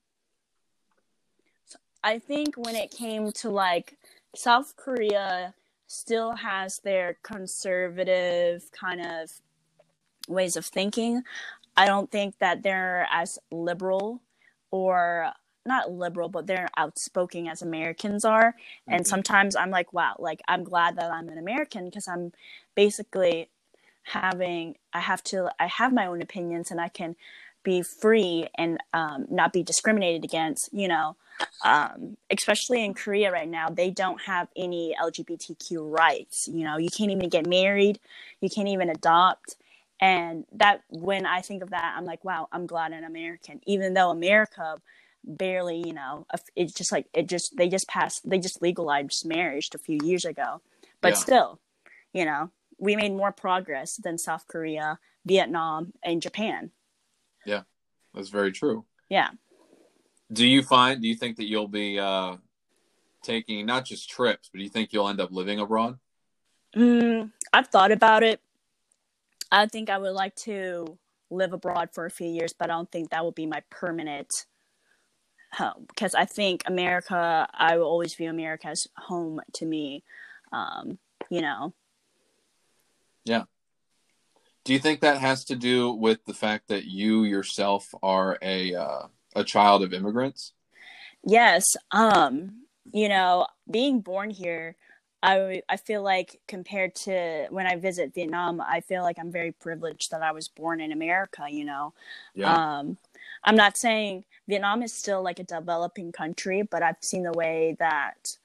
I 2.03 2.19
think 2.19 2.55
when 2.55 2.75
it 2.75 2.91
came 2.91 3.31
to 3.31 3.49
like 3.49 3.97
South 4.35 4.75
Korea 4.75 5.53
still 5.87 6.35
has 6.35 6.79
their 6.79 7.17
conservative 7.23 8.69
kind 8.71 9.01
of 9.01 9.31
ways 10.27 10.55
of 10.55 10.65
thinking. 10.65 11.23
I 11.77 11.85
don't 11.85 12.11
think 12.11 12.37
that 12.39 12.63
they're 12.63 13.07
as 13.11 13.39
liberal 13.51 14.21
or 14.71 15.31
not 15.65 15.91
liberal, 15.91 16.29
but 16.29 16.47
they're 16.47 16.69
outspoken 16.77 17.47
as 17.47 17.61
Americans 17.61 18.23
are. 18.23 18.51
Mm-hmm. 18.51 18.93
And 18.93 19.07
sometimes 19.07 19.55
I'm 19.55 19.71
like, 19.71 19.91
wow, 19.93 20.15
like 20.19 20.41
I'm 20.47 20.63
glad 20.63 20.97
that 20.97 21.11
I'm 21.11 21.29
an 21.29 21.37
American 21.37 21.85
because 21.85 22.07
I'm 22.07 22.31
basically 22.75 23.49
having 24.05 24.75
I 24.93 24.99
have 24.99 25.23
to 25.25 25.51
I 25.59 25.67
have 25.67 25.93
my 25.93 26.05
own 26.07 26.21
opinions 26.21 26.71
and 26.71 26.79
I 26.79 26.89
can 26.89 27.15
be 27.63 27.81
free 27.81 28.47
and 28.57 28.79
um, 28.93 29.25
not 29.29 29.51
be 29.51 29.63
discriminated 29.63 30.23
against. 30.23 30.69
You 30.71 30.87
know, 30.87 31.15
um, 31.63 32.15
especially 32.29 32.85
in 32.85 32.93
Korea 32.93 33.31
right 33.31 33.49
now, 33.49 33.69
they 33.69 33.89
don't 33.89 34.21
have 34.21 34.47
any 34.55 34.95
LGBTQ 35.01 35.97
rights. 35.97 36.47
You 36.47 36.63
know, 36.63 36.77
you 36.77 36.89
can't 36.95 37.11
even 37.11 37.29
get 37.29 37.47
married, 37.47 37.99
you 38.39 38.49
can't 38.49 38.69
even 38.69 38.89
adopt. 38.89 39.55
And 39.99 40.45
that 40.51 40.81
when 40.89 41.25
I 41.25 41.41
think 41.41 41.63
of 41.63 41.69
that, 41.69 41.95
I'm 41.97 42.05
like, 42.05 42.23
wow, 42.23 42.47
I'm 42.51 42.67
glad 42.67 42.91
I'm 42.91 43.05
American, 43.05 43.61
even 43.65 43.93
though 43.93 44.09
America 44.11 44.75
barely, 45.23 45.81
you 45.85 45.93
know, 45.93 46.27
it's 46.55 46.73
just 46.73 46.91
like 46.91 47.07
it 47.13 47.27
just 47.27 47.55
they 47.57 47.67
just 47.67 47.87
passed 47.87 48.29
they 48.29 48.37
just 48.37 48.61
legalized 48.61 49.25
marriage 49.25 49.69
a 49.73 49.79
few 49.79 49.99
years 50.03 50.25
ago, 50.25 50.61
but 51.01 51.13
yeah. 51.13 51.19
still, 51.19 51.59
you 52.13 52.25
know, 52.25 52.51
we 52.77 52.95
made 52.95 53.13
more 53.13 53.31
progress 53.31 53.95
than 53.95 54.17
South 54.17 54.47
Korea, 54.47 54.99
Vietnam, 55.25 55.93
and 56.03 56.21
Japan. 56.21 56.71
Yeah, 57.45 57.61
that's 58.13 58.29
very 58.29 58.51
true. 58.51 58.85
Yeah. 59.09 59.29
Do 60.31 60.45
you 60.45 60.63
find? 60.63 61.01
Do 61.01 61.07
you 61.07 61.15
think 61.15 61.37
that 61.37 61.45
you'll 61.45 61.67
be 61.67 61.99
uh, 61.99 62.37
taking 63.23 63.65
not 63.65 63.85
just 63.85 64.09
trips, 64.09 64.49
but 64.51 64.57
do 64.57 64.63
you 64.63 64.69
think 64.69 64.91
you'll 64.91 65.07
end 65.07 65.21
up 65.21 65.31
living 65.31 65.59
abroad? 65.59 65.99
Mm, 66.75 67.31
I've 67.53 67.67
thought 67.67 67.91
about 67.91 68.23
it. 68.23 68.41
I 69.51 69.67
think 69.67 69.89
I 69.89 69.97
would 69.97 70.13
like 70.13 70.35
to 70.37 70.97
live 71.29 71.53
abroad 71.53 71.89
for 71.93 72.05
a 72.05 72.11
few 72.11 72.27
years, 72.27 72.53
but 72.53 72.69
I 72.69 72.73
don't 72.73 72.91
think 72.91 73.09
that 73.09 73.23
would 73.23 73.35
be 73.35 73.45
my 73.45 73.61
permanent 73.69 74.27
home 75.53 75.85
because 75.87 76.13
I 76.13 76.25
think 76.25 76.63
America. 76.65 77.47
I 77.53 77.77
will 77.77 77.85
always 77.85 78.15
view 78.15 78.29
America 78.29 78.67
as 78.67 78.87
home 78.97 79.39
to 79.53 79.65
me. 79.65 80.03
Um, 80.51 80.97
you 81.29 81.41
know, 81.41 81.73
yeah. 83.25 83.43
Do 84.63 84.73
you 84.73 84.79
think 84.79 85.01
that 85.01 85.19
has 85.19 85.45
to 85.45 85.55
do 85.55 85.91
with 85.91 86.25
the 86.25 86.33
fact 86.33 86.69
that 86.69 86.85
you 86.85 87.23
yourself 87.23 87.93
are 88.01 88.39
a 88.41 88.73
uh, 88.73 89.07
a 89.35 89.43
child 89.43 89.83
of 89.83 89.93
immigrants? 89.93 90.53
Yes. 91.23 91.75
Um, 91.91 92.63
you 92.91 93.09
know, 93.09 93.47
being 93.69 93.99
born 93.99 94.29
here, 94.29 94.75
I 95.21 95.61
I 95.69 95.77
feel 95.77 96.01
like 96.01 96.39
compared 96.47 96.95
to 96.95 97.47
when 97.49 97.67
I 97.67 97.75
visit 97.75 98.13
Vietnam, 98.13 98.61
I 98.61 98.81
feel 98.81 99.03
like 99.03 99.17
I'm 99.19 99.31
very 99.31 99.51
privileged 99.51 100.11
that 100.11 100.23
I 100.23 100.31
was 100.31 100.47
born 100.47 100.81
in 100.81 100.91
America, 100.91 101.45
you 101.49 101.65
know. 101.65 101.93
Yeah. 102.33 102.53
Um, 102.53 102.97
I'm 103.43 103.55
not 103.55 103.77
saying 103.77 104.25
Vietnam 104.47 104.81
is 104.81 104.93
still 104.93 105.23
like 105.23 105.39
a 105.39 105.43
developing 105.43 106.11
country, 106.11 106.63
but 106.63 106.81
I've 106.83 106.97
seen 107.01 107.23
the 107.23 107.33
way 107.33 107.75
that, 107.79 108.37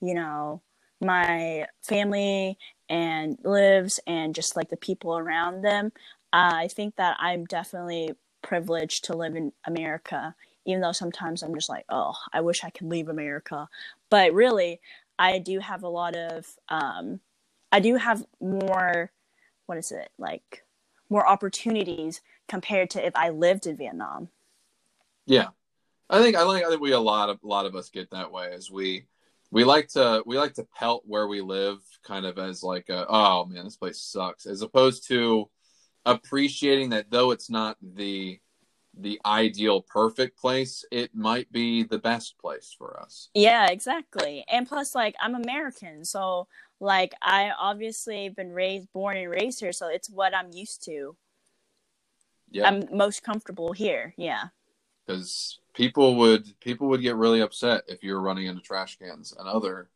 you 0.00 0.14
know, 0.14 0.60
my 1.00 1.66
family 1.82 2.58
and 2.94 3.36
lives 3.42 3.98
and 4.06 4.36
just 4.36 4.54
like 4.54 4.70
the 4.70 4.76
people 4.76 5.18
around 5.18 5.62
them. 5.62 5.90
Uh, 6.32 6.52
I 6.54 6.68
think 6.68 6.94
that 6.94 7.16
I'm 7.18 7.44
definitely 7.44 8.14
privileged 8.40 9.04
to 9.06 9.16
live 9.16 9.34
in 9.34 9.52
America, 9.64 10.36
even 10.64 10.80
though 10.80 10.92
sometimes 10.92 11.42
I'm 11.42 11.56
just 11.56 11.68
like, 11.68 11.86
oh, 11.88 12.14
I 12.32 12.40
wish 12.40 12.62
I 12.62 12.70
could 12.70 12.88
leave 12.88 13.08
America. 13.08 13.68
But 14.10 14.32
really, 14.32 14.80
I 15.18 15.40
do 15.40 15.58
have 15.58 15.82
a 15.82 15.88
lot 15.88 16.14
of, 16.14 16.46
um, 16.68 17.18
I 17.72 17.80
do 17.80 17.96
have 17.96 18.24
more, 18.40 19.10
what 19.66 19.76
is 19.76 19.90
it, 19.90 20.10
like 20.16 20.62
more 21.10 21.28
opportunities 21.28 22.20
compared 22.48 22.90
to 22.90 23.04
if 23.04 23.16
I 23.16 23.30
lived 23.30 23.66
in 23.66 23.76
Vietnam. 23.76 24.28
Yeah. 25.26 25.48
I 26.08 26.22
think 26.22 26.36
I 26.36 26.44
think 26.44 26.64
I 26.64 26.68
think 26.68 26.80
we 26.80 26.92
a 26.92 27.00
lot 27.00 27.28
of 27.28 27.40
a 27.42 27.46
lot 27.46 27.66
of 27.66 27.74
us 27.74 27.88
get 27.88 28.10
that 28.10 28.30
way 28.30 28.52
as 28.52 28.70
we 28.70 29.06
we 29.54 29.62
like 29.62 29.86
to 29.86 30.22
we 30.26 30.36
like 30.36 30.52
to 30.54 30.66
pelt 30.76 31.04
where 31.06 31.28
we 31.28 31.40
live 31.40 31.78
kind 32.02 32.26
of 32.26 32.38
as 32.38 32.62
like 32.62 32.88
a, 32.88 33.06
oh 33.08 33.46
man 33.46 33.64
this 33.64 33.76
place 33.76 34.00
sucks 34.00 34.46
as 34.46 34.62
opposed 34.62 35.06
to 35.06 35.48
appreciating 36.04 36.90
that 36.90 37.10
though 37.10 37.30
it's 37.30 37.48
not 37.48 37.76
the 37.80 38.38
the 38.98 39.20
ideal 39.24 39.80
perfect 39.80 40.38
place 40.38 40.84
it 40.90 41.14
might 41.14 41.50
be 41.50 41.82
the 41.82 41.98
best 41.98 42.38
place 42.38 42.74
for 42.76 43.00
us. 43.00 43.28
Yeah 43.34 43.66
exactly. 43.70 44.44
And 44.48 44.68
plus 44.68 44.94
like 44.94 45.14
i'm 45.20 45.34
american 45.34 46.04
so 46.04 46.48
like 46.80 47.14
i 47.22 47.50
obviously 47.58 48.28
been 48.28 48.52
raised 48.52 48.92
born 48.92 49.16
and 49.16 49.30
raised 49.30 49.60
here 49.60 49.72
so 49.72 49.88
it's 49.88 50.10
what 50.10 50.34
i'm 50.34 50.52
used 50.52 50.84
to. 50.84 51.16
Yeah. 52.50 52.68
I'm 52.68 52.84
most 52.92 53.22
comfortable 53.22 53.72
here 53.72 54.14
yeah 54.16 54.48
because 55.06 55.58
people 55.74 56.16
would 56.16 56.58
people 56.60 56.88
would 56.88 57.02
get 57.02 57.16
really 57.16 57.40
upset 57.40 57.84
if 57.88 58.02
you 58.02 58.14
were 58.14 58.20
running 58.20 58.46
into 58.46 58.62
trash 58.62 58.98
cans 58.98 59.34
and 59.38 59.48
other 59.48 59.88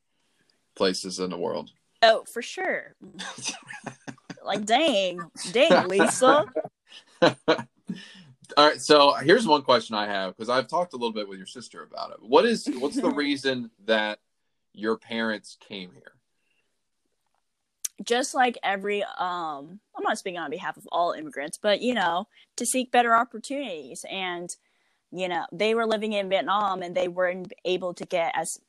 places 0.74 1.18
in 1.18 1.30
the 1.30 1.38
world. 1.38 1.70
Oh, 2.02 2.24
for 2.32 2.42
sure. 2.42 2.94
like, 4.44 4.64
dang, 4.64 5.30
dang, 5.52 5.88
Lisa. 5.88 6.44
All 8.56 8.66
right, 8.66 8.80
so 8.80 9.12
here's 9.14 9.46
one 9.46 9.62
question 9.62 9.94
I 9.94 10.06
have 10.06 10.36
because 10.36 10.48
I've 10.48 10.68
talked 10.68 10.94
a 10.94 10.96
little 10.96 11.12
bit 11.12 11.28
with 11.28 11.38
your 11.38 11.46
sister 11.46 11.82
about 11.82 12.12
it. 12.12 12.18
What 12.20 12.44
is 12.44 12.68
what's 12.78 12.96
the 12.96 13.10
reason 13.14 13.70
that 13.84 14.20
your 14.72 14.96
parents 14.96 15.56
came 15.60 15.90
here? 15.92 16.12
Just 18.04 18.34
like 18.34 18.56
every 18.62 19.02
um 19.02 19.80
I'm 19.96 20.04
not 20.04 20.18
speaking 20.18 20.38
on 20.38 20.50
behalf 20.50 20.76
of 20.76 20.88
all 20.90 21.12
immigrants, 21.12 21.58
but 21.60 21.82
you 21.82 21.92
know, 21.94 22.28
to 22.56 22.64
seek 22.64 22.90
better 22.90 23.14
opportunities 23.14 24.04
and 24.10 24.54
you 25.12 25.28
know 25.28 25.44
they 25.52 25.74
were 25.74 25.86
living 25.86 26.12
in 26.12 26.28
vietnam 26.28 26.82
and 26.82 26.94
they 26.94 27.08
weren't 27.08 27.52
able 27.64 27.94
to 27.94 28.04
get 28.04 28.32
as 28.34 28.60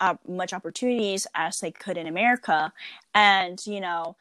uh, 0.00 0.14
much 0.26 0.52
opportunities 0.52 1.26
as 1.34 1.58
they 1.58 1.70
could 1.70 1.96
in 1.96 2.06
america 2.06 2.72
and 3.14 3.66
you 3.66 3.80
know 3.80 4.16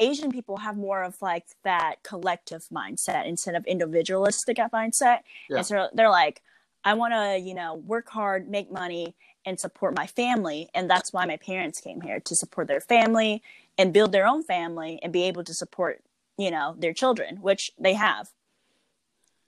asian 0.00 0.30
people 0.30 0.58
have 0.58 0.76
more 0.76 1.02
of 1.02 1.20
like 1.20 1.44
that 1.64 1.96
collective 2.02 2.66
mindset 2.72 3.26
instead 3.26 3.54
of 3.54 3.64
individualistic 3.66 4.56
mindset 4.72 5.20
yeah. 5.50 5.56
and 5.56 5.66
so 5.66 5.88
they're 5.94 6.10
like 6.10 6.42
I 6.84 6.94
want 6.94 7.14
to, 7.14 7.38
you 7.38 7.54
know, 7.54 7.74
work 7.74 8.08
hard, 8.10 8.48
make 8.48 8.70
money, 8.70 9.16
and 9.46 9.58
support 9.58 9.96
my 9.96 10.06
family. 10.06 10.68
And 10.74 10.88
that's 10.88 11.12
why 11.12 11.24
my 11.24 11.36
parents 11.36 11.80
came 11.80 12.00
here 12.00 12.20
to 12.20 12.36
support 12.36 12.68
their 12.68 12.80
family 12.80 13.42
and 13.78 13.92
build 13.92 14.12
their 14.12 14.26
own 14.26 14.42
family 14.42 15.00
and 15.02 15.12
be 15.12 15.24
able 15.24 15.44
to 15.44 15.54
support, 15.54 16.02
you 16.36 16.50
know, 16.50 16.74
their 16.78 16.92
children, 16.92 17.38
which 17.38 17.70
they 17.78 17.94
have. 17.94 18.30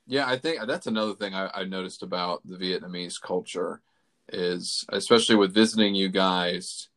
Yeah, 0.07 0.27
I 0.27 0.37
think 0.37 0.61
that's 0.67 0.87
another 0.87 1.15
thing 1.15 1.35
I, 1.35 1.51
I 1.53 1.65
noticed 1.65 2.03
about 2.03 2.41
the 2.45 2.57
Vietnamese 2.57 3.21
culture 3.21 3.83
is, 4.33 4.85
especially 4.91 5.37
with 5.37 5.55
visiting 5.55 5.95
you 5.95 6.09
guys, 6.09 6.89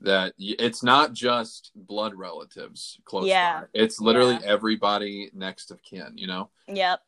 that 0.00 0.32
it's 0.38 0.82
not 0.82 1.12
just 1.12 1.72
blood 1.74 2.14
relatives 2.14 2.98
close 3.04 3.26
yeah. 3.26 3.60
by. 3.60 3.66
It's 3.74 4.00
literally 4.00 4.34
yeah. 4.34 4.46
everybody 4.46 5.30
next 5.34 5.70
of 5.70 5.82
kin, 5.82 6.12
you 6.16 6.26
know? 6.26 6.50
Yep. 6.68 7.00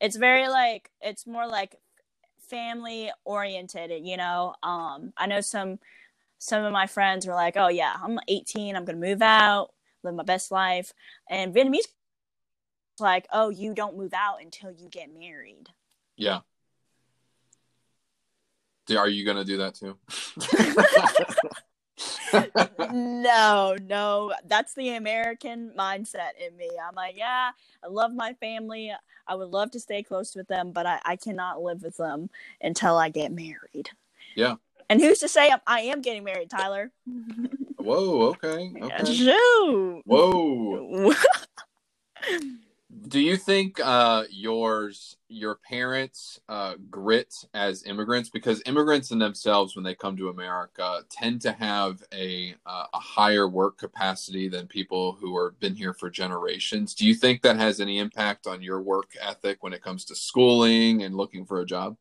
It's 0.00 0.16
very 0.16 0.48
like 0.48 0.90
it's 1.00 1.26
more 1.26 1.46
like 1.46 1.76
family 2.48 3.10
oriented, 3.24 3.92
you 4.06 4.16
know. 4.16 4.54
Um 4.62 5.12
I 5.16 5.26
know 5.26 5.40
some 5.40 5.78
some 6.38 6.64
of 6.64 6.72
my 6.72 6.86
friends 6.86 7.26
were 7.26 7.34
like, 7.34 7.56
"Oh 7.56 7.68
yeah, 7.68 7.94
I'm 8.02 8.18
18, 8.28 8.74
I'm 8.74 8.84
going 8.84 8.98
to 8.98 9.06
move 9.06 9.20
out, 9.20 9.72
live 10.02 10.14
my 10.14 10.22
best 10.22 10.50
life." 10.50 10.94
And 11.28 11.54
Vietnamese 11.54 11.86
like, 13.00 13.26
"Oh, 13.32 13.50
you 13.50 13.74
don't 13.74 13.96
move 13.96 14.14
out 14.14 14.42
until 14.42 14.70
you 14.70 14.88
get 14.88 15.12
married." 15.12 15.70
Yeah. 16.16 16.40
Are 18.96 19.08
you 19.08 19.24
going 19.24 19.36
to 19.36 19.44
do 19.44 19.58
that 19.58 19.74
too? 19.74 19.96
no, 22.92 23.76
no, 23.86 24.32
that's 24.46 24.74
the 24.74 24.96
American 24.96 25.72
mindset 25.78 26.30
in 26.44 26.56
me. 26.56 26.68
I'm 26.82 26.94
like, 26.94 27.16
yeah, 27.16 27.50
I 27.84 27.86
love 27.88 28.12
my 28.12 28.32
family. 28.34 28.92
I 29.26 29.34
would 29.34 29.50
love 29.50 29.70
to 29.72 29.80
stay 29.80 30.02
close 30.02 30.34
with 30.34 30.48
them, 30.48 30.72
but 30.72 30.86
I, 30.86 30.98
I 31.04 31.16
cannot 31.16 31.62
live 31.62 31.82
with 31.82 31.96
them 31.96 32.30
until 32.60 32.96
I 32.96 33.10
get 33.10 33.32
married. 33.32 33.90
Yeah. 34.34 34.56
And 34.88 35.00
who's 35.00 35.20
to 35.20 35.28
say 35.28 35.50
I'm, 35.50 35.60
I 35.66 35.80
am 35.82 36.00
getting 36.00 36.24
married, 36.24 36.50
Tyler? 36.50 36.90
Whoa, 37.76 38.22
okay. 38.30 38.72
okay. 38.82 39.36
Whoa. 40.04 41.14
do 43.10 43.18
you 43.18 43.36
think 43.36 43.80
uh, 43.80 44.24
yours 44.30 45.16
your 45.28 45.56
parents 45.56 46.40
uh, 46.48 46.74
grit 46.88 47.34
as 47.52 47.84
immigrants? 47.84 48.30
Because 48.30 48.62
immigrants 48.66 49.10
in 49.10 49.18
themselves 49.18 49.74
when 49.74 49.84
they 49.84 49.94
come 49.94 50.16
to 50.16 50.28
america 50.28 51.00
tend 51.10 51.40
to 51.42 51.52
have 51.52 52.02
a 52.14 52.54
uh, 52.64 52.86
a 52.94 52.98
higher 52.98 53.48
work 53.48 53.78
capacity 53.78 54.48
than 54.48 54.66
people 54.66 55.18
who 55.20 55.42
have 55.42 55.58
been 55.58 55.74
here 55.74 55.92
for 55.92 56.08
generations. 56.08 56.94
Do 56.94 57.06
you 57.06 57.14
think 57.14 57.42
that 57.42 57.56
has 57.56 57.80
any 57.80 57.98
impact 57.98 58.46
on 58.46 58.62
your 58.62 58.80
work 58.80 59.10
ethic 59.20 59.62
when 59.62 59.72
it 59.72 59.82
comes 59.82 60.04
to 60.06 60.14
schooling 60.14 61.02
and 61.02 61.16
looking 61.16 61.44
for 61.44 61.60
a 61.60 61.66
job? 61.66 61.96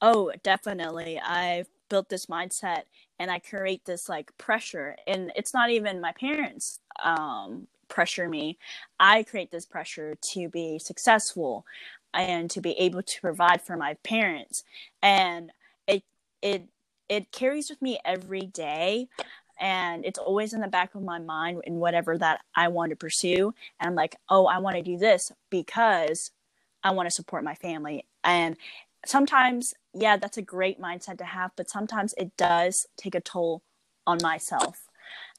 Oh 0.00 0.32
definitely. 0.42 1.20
I've 1.20 1.68
built 1.90 2.08
this 2.08 2.24
mindset 2.24 2.84
and 3.18 3.30
i 3.30 3.38
create 3.38 3.84
this 3.84 4.08
like 4.08 4.30
pressure 4.38 4.96
and 5.06 5.30
it's 5.36 5.52
not 5.52 5.68
even 5.68 6.00
my 6.00 6.12
parents 6.12 6.80
um 7.04 7.66
pressure 7.92 8.28
me. 8.28 8.58
I 8.98 9.22
create 9.22 9.50
this 9.50 9.66
pressure 9.66 10.16
to 10.32 10.48
be 10.48 10.78
successful 10.78 11.64
and 12.14 12.50
to 12.50 12.60
be 12.60 12.72
able 12.72 13.02
to 13.02 13.20
provide 13.20 13.62
for 13.62 13.76
my 13.76 13.94
parents. 14.02 14.64
And 15.02 15.52
it 15.86 16.02
it 16.40 16.68
it 17.08 17.30
carries 17.30 17.68
with 17.68 17.82
me 17.82 17.98
every 18.04 18.46
day 18.46 19.08
and 19.60 20.04
it's 20.04 20.18
always 20.18 20.54
in 20.54 20.60
the 20.60 20.68
back 20.68 20.94
of 20.94 21.02
my 21.02 21.18
mind 21.18 21.60
in 21.64 21.74
whatever 21.76 22.16
that 22.18 22.40
I 22.54 22.68
want 22.68 22.90
to 22.90 22.96
pursue. 22.96 23.54
And 23.78 23.88
I'm 23.88 23.94
like, 23.94 24.16
oh, 24.28 24.46
I 24.46 24.58
want 24.58 24.76
to 24.76 24.82
do 24.82 24.96
this 24.96 25.30
because 25.50 26.30
I 26.82 26.90
want 26.90 27.06
to 27.06 27.14
support 27.14 27.44
my 27.44 27.54
family. 27.54 28.06
And 28.24 28.56
sometimes, 29.06 29.74
yeah, 29.94 30.16
that's 30.16 30.38
a 30.38 30.42
great 30.42 30.80
mindset 30.80 31.18
to 31.18 31.24
have, 31.24 31.52
but 31.56 31.70
sometimes 31.70 32.14
it 32.16 32.36
does 32.36 32.86
take 32.96 33.14
a 33.14 33.20
toll 33.20 33.62
on 34.06 34.18
myself. 34.22 34.88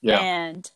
Yeah. 0.02 0.20
And 0.20 0.72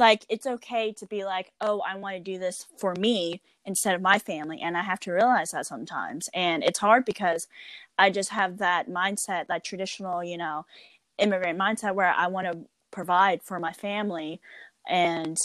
like 0.00 0.24
it's 0.28 0.46
okay 0.46 0.92
to 0.92 1.06
be 1.06 1.24
like 1.24 1.52
oh 1.60 1.80
i 1.88 1.94
want 1.96 2.16
to 2.16 2.20
do 2.20 2.38
this 2.38 2.66
for 2.78 2.94
me 2.94 3.40
instead 3.64 3.94
of 3.94 4.02
my 4.02 4.18
family 4.18 4.60
and 4.60 4.76
i 4.76 4.82
have 4.82 4.98
to 4.98 5.12
realize 5.12 5.50
that 5.50 5.66
sometimes 5.66 6.28
and 6.34 6.64
it's 6.64 6.78
hard 6.78 7.04
because 7.04 7.46
i 7.98 8.10
just 8.10 8.30
have 8.30 8.58
that 8.58 8.88
mindset 8.88 9.46
that 9.46 9.62
traditional 9.62 10.24
you 10.24 10.38
know 10.38 10.64
immigrant 11.18 11.58
mindset 11.58 11.94
where 11.94 12.12
i 12.16 12.26
want 12.26 12.50
to 12.50 12.58
provide 12.90 13.40
for 13.42 13.60
my 13.60 13.72
family 13.72 14.40
and 14.88 15.36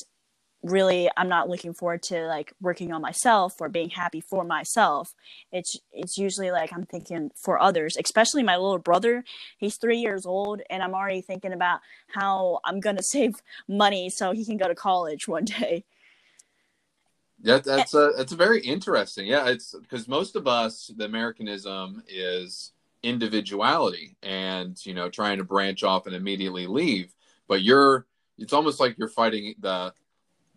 really 0.66 1.10
i'm 1.16 1.30
not 1.30 1.48
looking 1.48 1.74
forward 1.74 2.02
to 2.02 2.26
like 2.26 2.52
working 2.60 2.92
on 2.92 3.02
myself 3.02 3.54
or 3.60 3.70
being 3.70 3.90
happy 3.90 4.20
for 4.20 4.44
myself. 4.44 5.14
It's 5.52 5.78
it's 5.92 6.18
usually 6.18 6.52
like 6.52 6.74
i'm 6.74 6.86
thinking 6.86 7.32
for 7.36 7.62
others 7.62 7.96
especially 8.04 8.44
my 8.44 8.58
little 8.58 8.80
brother. 8.80 9.24
He's 9.58 9.78
three 9.78 10.00
years 10.00 10.26
old 10.26 10.62
and 10.70 10.82
i'm 10.82 10.96
already 10.96 11.22
thinking 11.22 11.54
about 11.54 11.82
how 12.08 12.60
i'm 12.66 12.80
going 12.80 12.96
to 13.02 13.04
save 13.04 13.36
money 13.68 14.10
so 14.10 14.32
he 14.32 14.44
can 14.44 14.58
go 14.58 14.68
to 14.68 14.76
college 14.76 15.28
one 15.28 15.46
day. 15.46 15.84
Yeah 17.42 17.60
that's 17.60 17.94
a 17.94 18.14
that's 18.18 18.32
a 18.32 18.38
very 18.38 18.60
interesting 18.62 19.28
yeah 19.28 19.48
it's 19.48 19.76
because 19.80 20.08
most 20.08 20.36
of 20.36 20.48
us 20.48 20.92
the 20.98 21.06
americanism 21.06 22.02
is 22.08 22.72
individuality 23.04 24.18
and 24.24 24.84
you 24.84 24.96
know 24.96 25.10
trying 25.10 25.38
to 25.38 25.44
branch 25.44 25.84
off 25.84 26.08
and 26.08 26.16
immediately 26.16 26.66
leave 26.66 27.14
but 27.48 27.62
you're 27.62 28.08
it's 28.38 28.54
almost 28.54 28.80
like 28.80 28.98
you're 28.98 29.08
fighting 29.08 29.54
the 29.60 29.94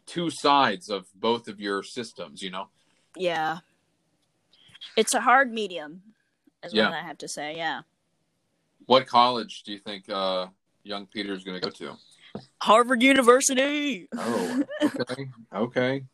two 0.09 0.31
sides 0.31 0.89
of 0.89 1.07
both 1.15 1.47
of 1.47 1.61
your 1.61 1.83
systems, 1.83 2.43
you 2.43 2.51
know? 2.51 2.69
Yeah. 3.17 3.59
It's 4.97 5.15
a 5.15 5.21
hard 5.21 5.53
medium, 5.53 6.03
is 6.65 6.75
yeah. 6.75 6.87
what 6.87 6.95
I 6.95 7.03
have 7.03 7.19
to 7.19 7.29
say. 7.29 7.57
Yeah. 7.57 7.83
What 8.87 9.07
college 9.07 9.63
do 9.65 9.73
you 9.73 9.79
think 9.79 10.09
uh, 10.09 10.47
young 10.83 11.07
Peter 11.07 11.35
is 11.35 11.45
going 11.45 11.61
to 11.61 11.65
go 11.65 11.71
to? 11.71 11.97
Harvard 12.61 13.03
University. 13.03 14.09
Oh, 14.17 14.65
okay. 14.83 15.29
okay. 15.55 16.05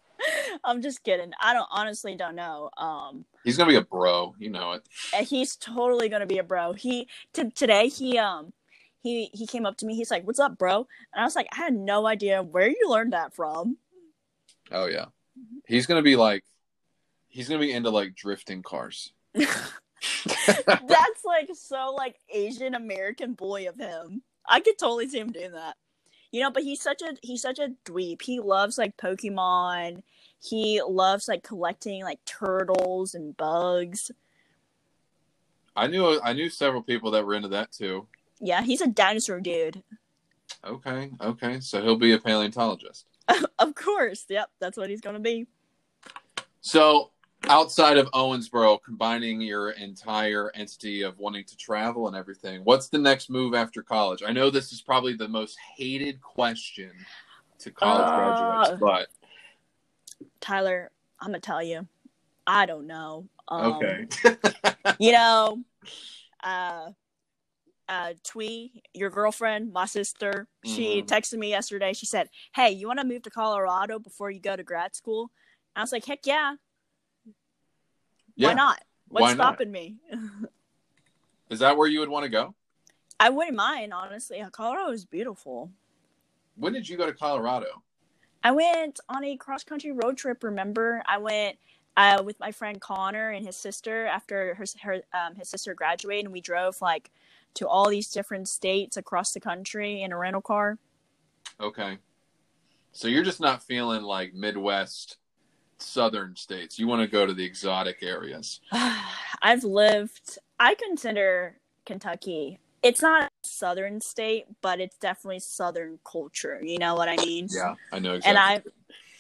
I'm 0.65 0.83
just 0.83 1.03
kidding. 1.05 1.33
I 1.41 1.53
don't 1.53 1.69
honestly 1.71 2.17
don't 2.17 2.35
know. 2.35 2.71
Um, 2.77 3.25
he's 3.45 3.57
gonna 3.59 3.71
be 3.71 3.77
a 3.77 3.83
bro, 3.83 4.35
you 4.39 4.49
know 4.49 4.73
it. 4.73 5.27
He's 5.27 5.57
totally 5.57 6.09
gonna 6.09 6.27
be 6.27 6.39
a 6.39 6.43
bro. 6.43 6.73
He 6.73 7.09
t- 7.35 7.51
today 7.51 7.89
he 7.89 8.17
um 8.19 8.53
he 9.03 9.29
he 9.35 9.47
came 9.47 9.67
up 9.67 9.77
to 9.79 9.87
me. 9.87 9.95
He's 9.95 10.11
like, 10.11 10.27
"What's 10.27 10.39
up, 10.39 10.57
bro?" 10.57 10.87
And 11.13 11.21
I 11.21 11.25
was 11.25 11.37
like, 11.37 11.49
"I 11.53 11.57
had 11.57 11.75
no 11.75 12.07
idea 12.07 12.43
where 12.43 12.69
you 12.69 12.87
learned 12.89 13.13
that 13.13 13.35
from." 13.35 13.77
Oh 14.75 14.87
yeah, 14.87 15.07
he's 15.67 15.87
gonna 15.87 16.03
be 16.03 16.17
like, 16.17 16.45
he's 17.29 17.49
gonna 17.49 17.61
be 17.61 17.73
into 17.73 17.91
like 17.91 18.15
drifting 18.15 18.63
cars. 18.63 19.13
That's 20.67 21.25
like 21.25 21.49
so 21.55 21.95
like 21.97 22.17
Asian 22.33 22.75
American 22.75 23.35
boy 23.35 23.69
of 23.69 23.77
him. 23.77 24.23
I 24.47 24.61
could 24.61 24.79
totally 24.79 25.09
see 25.09 25.19
him 25.19 25.33
doing 25.33 25.53
that. 25.53 25.77
You 26.31 26.43
know, 26.43 26.51
but 26.51 26.65
he's 26.65 26.83
such 26.83 27.01
a 27.03 27.15
he's 27.23 27.43
such 27.43 27.59
a 27.59 27.73
dweeb. 27.85 28.23
He 28.23 28.41
loves 28.41 28.77
like 28.77 28.97
Pokemon. 28.97 30.03
He 30.43 30.83
loves 30.87 31.29
like 31.29 31.43
collecting 31.43 32.03
like 32.03 32.25
turtles 32.25 33.15
and 33.15 33.37
bugs. 33.37 34.11
I 35.77 35.87
knew 35.87 36.21
I 36.23 36.33
knew 36.33 36.51
several 36.51 36.83
people 36.83 37.13
that 37.13 37.25
were 37.25 37.35
into 37.35 37.49
that 37.49 37.73
too. 37.73 38.07
Yeah, 38.41 38.63
he's 38.63 38.81
a 38.81 38.89
dinosaur 38.89 39.41
dude. 39.41 39.83
Okay, 40.65 41.11
okay. 41.21 41.61
So 41.61 41.83
he'll 41.83 41.97
be 41.97 42.13
a 42.13 42.19
paleontologist. 42.19 43.07
of 43.59 43.75
course. 43.75 44.25
Yep, 44.29 44.51
that's 44.61 44.77
what 44.77 44.91
he's 44.91 45.01
going 45.01 45.15
to 45.15 45.21
be. 45.21 45.47
So, 46.61 47.11
outside 47.45 47.97
of 47.99 48.11
Owensboro, 48.13 48.83
combining 48.83 49.41
your 49.41 49.71
entire 49.71 50.51
entity 50.55 51.03
of 51.03 51.19
wanting 51.19 51.45
to 51.45 51.57
travel 51.57 52.09
and 52.09 52.17
everything, 52.17 52.63
what's 52.65 52.89
the 52.89 52.99
next 52.99 53.31
move 53.31 53.55
after 53.55 53.83
college? 53.83 54.23
I 54.27 54.33
know 54.33 54.51
this 54.51 54.73
is 54.73 54.81
probably 54.81 55.15
the 55.15 55.29
most 55.29 55.59
hated 55.77 56.21
question 56.21 56.93
to 57.59 57.71
college 57.71 58.07
uh, 58.07 58.17
graduates, 58.17 58.81
but 58.81 59.09
Tyler, 60.41 60.91
I'm 61.21 61.29
gonna 61.29 61.41
tell 61.41 61.63
you, 61.63 61.87
I 62.47 62.67
don't 62.67 62.87
know. 62.87 63.27
Um, 63.49 63.73
okay. 63.75 64.07
you 64.99 65.13
know, 65.13 65.63
uh, 66.43 66.91
uh 67.88 68.14
Twee, 68.23 68.83
your 68.92 69.11
girlfriend, 69.11 69.73
my 69.73 69.87
sister, 69.87 70.47
she 70.64 71.03
mm-hmm. 71.03 71.07
texted 71.07 71.38
me 71.38 71.51
yesterday. 71.51 71.92
She 71.92 72.07
said, 72.07 72.29
"Hey, 72.55 72.70
you 72.70 72.87
want 72.87 73.01
to 73.01 73.07
move 73.07 73.23
to 73.23 73.31
Colorado 73.31 73.99
before 73.99 74.31
you 74.31 74.40
go 74.40 74.57
to 74.57 74.62
grad 74.62 74.94
school?" 74.94 75.31
I 75.77 75.81
was 75.81 75.92
like, 75.92 76.05
"Heck 76.05 76.27
yeah! 76.27 76.57
yeah. 78.37 78.49
Why 78.49 78.55
not? 78.55 78.81
What's 79.09 79.23
Why 79.23 79.35
stopping 79.35 79.73
not? 79.73 79.81
me?" 79.81 79.97
is 81.51 81.59
that 81.61 81.77
where 81.77 81.88
you 81.88 82.01
would 82.01 82.09
want 82.09 82.25
to 82.25 82.31
go? 82.31 82.55
I 83.20 83.31
wouldn't 83.31 83.57
mind, 83.57 83.92
honestly. 83.92 84.42
Colorado 84.53 84.90
is 84.90 85.05
beautiful. 85.05 85.70
When 86.57 86.73
did 86.73 86.88
you 86.88 86.97
go 86.97 87.07
to 87.07 87.12
Colorado? 87.12 87.83
I 88.42 88.51
went 88.51 89.01
on 89.09 89.25
a 89.25 89.37
cross 89.37 89.64
country 89.64 89.92
road 89.92 90.16
trip. 90.16 90.44
Remember, 90.44 91.03
I 91.07 91.18
went 91.18 91.57
uh, 91.97 92.23
with 92.25 92.38
my 92.40 92.53
friend 92.53 92.81
Connor 92.81 93.31
and 93.31 93.47
his 93.47 93.57
sister 93.57 94.07
after 94.07 94.55
her, 94.55 94.64
her 94.83 95.03
um, 95.14 95.35
his 95.37 95.49
sister 95.49 95.75
graduated, 95.75 96.27
and 96.27 96.33
we 96.33 96.40
drove 96.40 96.81
like 96.83 97.11
to 97.55 97.69
all 97.69 97.88
these 97.88 98.11
different 98.11 98.49
states 98.49 98.97
across 98.97 99.33
the 99.33 99.40
country 99.40 100.03
in 100.03 100.12
a 100.12 100.17
rental 100.17 100.43
car. 100.43 100.79
Okay. 101.61 101.99
So 102.93 103.09
you're 103.09 103.25
just 103.25 103.40
not 103.40 103.62
feeling 103.62 104.03
like 104.03 104.35
Midwest 104.35 105.19
southern 105.79 106.37
states. 106.37 106.79
You 106.79 106.87
want 106.87 107.03
to 107.03 107.09
go 107.09 107.27
to 107.27 107.35
the 107.35 107.45
exotic 107.45 108.03
areas. 108.03 108.61
I've 109.43 109.64
lived. 109.64 110.38
I 110.59 110.75
consider 110.75 111.57
Kentucky. 111.85 112.59
It's 112.83 113.01
not 113.01 113.25
a 113.25 113.29
southern 113.43 114.01
state, 114.01 114.47
but 114.61 114.81
it's 114.81 114.97
definitely 114.99 115.40
southern 115.40 115.99
culture. 116.05 116.61
You 116.62 116.79
know 116.79 116.95
what 116.95 117.09
I 117.09 117.17
mean? 117.17 117.49
Yeah, 117.51 117.75
I 117.93 117.99
know 117.99 118.14
exactly. 118.14 118.29
And 118.31 118.38
I've 118.38 118.67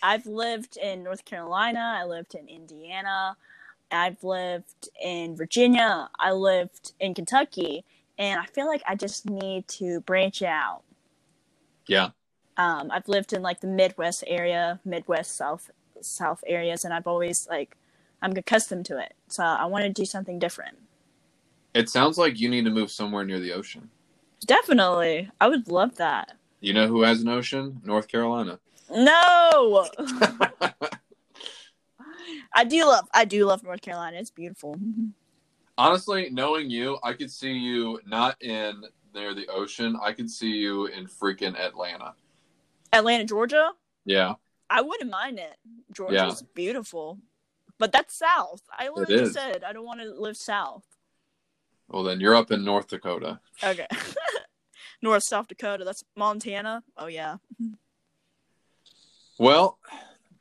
I've 0.02 0.26
lived 0.26 0.76
in 0.76 1.02
North 1.02 1.24
Carolina. 1.24 1.96
I 1.98 2.04
lived 2.04 2.34
in 2.34 2.46
Indiana. 2.46 3.36
I've 3.90 4.22
lived 4.22 4.88
in 5.02 5.36
Virginia. 5.36 6.10
I 6.18 6.32
lived 6.32 6.92
in 7.00 7.14
Kentucky, 7.14 7.84
and 8.18 8.40
I 8.40 8.46
feel 8.46 8.66
like 8.66 8.82
I 8.86 8.94
just 8.94 9.28
need 9.28 9.66
to 9.68 10.00
branch 10.00 10.42
out. 10.42 10.82
Yeah. 11.86 12.10
Um, 12.56 12.90
I've 12.90 13.08
lived 13.08 13.32
in 13.32 13.42
like 13.42 13.60
the 13.60 13.66
Midwest 13.66 14.24
area, 14.26 14.80
Midwest 14.84 15.36
South 15.36 15.70
South 16.00 16.44
areas, 16.46 16.84
and 16.84 16.94
I've 16.94 17.06
always 17.06 17.48
like 17.48 17.76
I'm 18.22 18.36
accustomed 18.36 18.86
to 18.86 18.98
it. 18.98 19.14
So 19.28 19.42
I 19.42 19.64
want 19.66 19.84
to 19.84 19.90
do 19.90 20.04
something 20.04 20.38
different. 20.38 20.78
It 21.74 21.88
sounds 21.88 22.16
like 22.16 22.38
you 22.38 22.48
need 22.48 22.64
to 22.64 22.70
move 22.70 22.90
somewhere 22.90 23.24
near 23.24 23.40
the 23.40 23.52
ocean. 23.52 23.90
Definitely, 24.46 25.30
I 25.40 25.48
would 25.48 25.68
love 25.68 25.96
that. 25.96 26.32
You 26.60 26.72
know 26.72 26.86
who 26.86 27.02
has 27.02 27.20
an 27.22 27.28
ocean? 27.28 27.80
North 27.84 28.08
Carolina. 28.08 28.60
No. 28.90 29.88
I 32.54 32.64
do 32.64 32.86
love 32.86 33.08
I 33.12 33.24
do 33.24 33.44
love 33.46 33.64
North 33.64 33.80
Carolina. 33.80 34.18
It's 34.18 34.30
beautiful. 34.30 34.78
Honestly, 35.76 36.30
knowing 36.30 36.70
you, 36.70 36.98
I 37.02 37.14
could 37.14 37.30
see 37.30 37.52
you 37.52 38.00
not 38.06 38.40
in 38.42 38.82
near 39.14 39.34
the 39.34 39.48
ocean. 39.48 39.98
I 40.00 40.12
could 40.12 40.30
see 40.30 40.50
you 40.50 40.86
in 40.86 41.06
freaking 41.06 41.58
Atlanta. 41.58 42.14
Atlanta, 42.92 43.24
Georgia? 43.24 43.72
Yeah. 44.04 44.34
I 44.70 44.82
wouldn't 44.82 45.10
mind 45.10 45.38
it. 45.38 45.56
Georgia's 45.92 46.42
yeah. 46.42 46.48
beautiful. 46.54 47.18
But 47.78 47.92
that's 47.92 48.16
south. 48.16 48.62
I 48.70 48.88
literally 48.88 49.30
said 49.30 49.64
I 49.64 49.72
don't 49.72 49.84
want 49.84 50.00
to 50.00 50.14
live 50.14 50.36
south. 50.36 50.84
Well 51.88 52.02
then 52.02 52.20
you're 52.20 52.36
up 52.36 52.50
in 52.50 52.64
North 52.64 52.88
Dakota. 52.88 53.40
Okay. 53.62 53.86
North 55.02 55.24
South 55.24 55.48
Dakota. 55.48 55.84
That's 55.84 56.04
Montana. 56.16 56.82
Oh 56.96 57.06
yeah. 57.06 57.36
Well, 59.38 59.78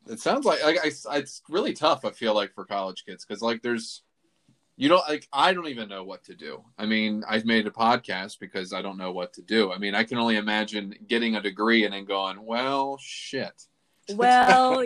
it 0.07 0.19
sounds 0.19 0.45
like, 0.45 0.63
like 0.63 0.77
I, 0.83 1.17
it's 1.17 1.41
really 1.49 1.73
tough. 1.73 2.05
I 2.05 2.11
feel 2.11 2.35
like 2.35 2.53
for 2.53 2.65
college 2.65 3.03
kids 3.05 3.25
because 3.25 3.41
like 3.41 3.61
there's 3.61 4.03
you 4.83 4.89
don't 4.89 5.07
like 5.07 5.29
I 5.31 5.53
don't 5.53 5.67
even 5.67 5.87
know 5.87 6.03
what 6.03 6.25
to 6.25 6.35
do. 6.35 6.61
I 6.77 6.85
mean, 6.85 7.23
I've 7.25 7.45
made 7.45 7.65
a 7.67 7.71
podcast 7.71 8.37
because 8.37 8.73
I 8.73 8.81
don't 8.81 8.97
know 8.97 9.13
what 9.13 9.31
to 9.35 9.41
do. 9.41 9.71
I 9.71 9.77
mean, 9.77 9.95
I 9.95 10.03
can 10.03 10.17
only 10.17 10.35
imagine 10.35 10.93
getting 11.07 11.37
a 11.37 11.41
degree 11.41 11.85
and 11.85 11.93
then 11.93 12.03
going, 12.03 12.43
well, 12.45 12.97
shit. 13.01 13.65
Well, 14.13 14.83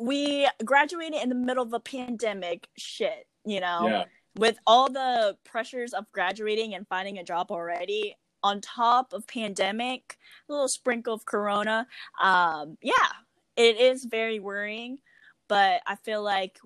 we 0.00 0.48
graduated 0.64 1.22
in 1.22 1.28
the 1.28 1.36
middle 1.36 1.62
of 1.62 1.72
a 1.72 1.78
pandemic. 1.78 2.66
Shit, 2.76 3.28
you 3.46 3.60
know. 3.60 3.86
Yeah. 3.86 4.04
With 4.36 4.58
all 4.66 4.90
the 4.90 5.36
pressures 5.44 5.92
of 5.92 6.10
graduating 6.10 6.74
and 6.74 6.84
finding 6.88 7.18
a 7.18 7.22
job 7.22 7.52
already, 7.52 8.16
on 8.42 8.60
top 8.60 9.12
of 9.12 9.28
pandemic, 9.28 10.18
a 10.48 10.52
little 10.52 10.66
sprinkle 10.66 11.14
of 11.14 11.24
corona. 11.24 11.86
Um, 12.20 12.78
yeah, 12.82 13.12
it 13.56 13.78
is 13.78 14.04
very 14.04 14.40
worrying, 14.40 14.98
but 15.46 15.82
I 15.86 15.94
feel 15.94 16.24
like 16.24 16.58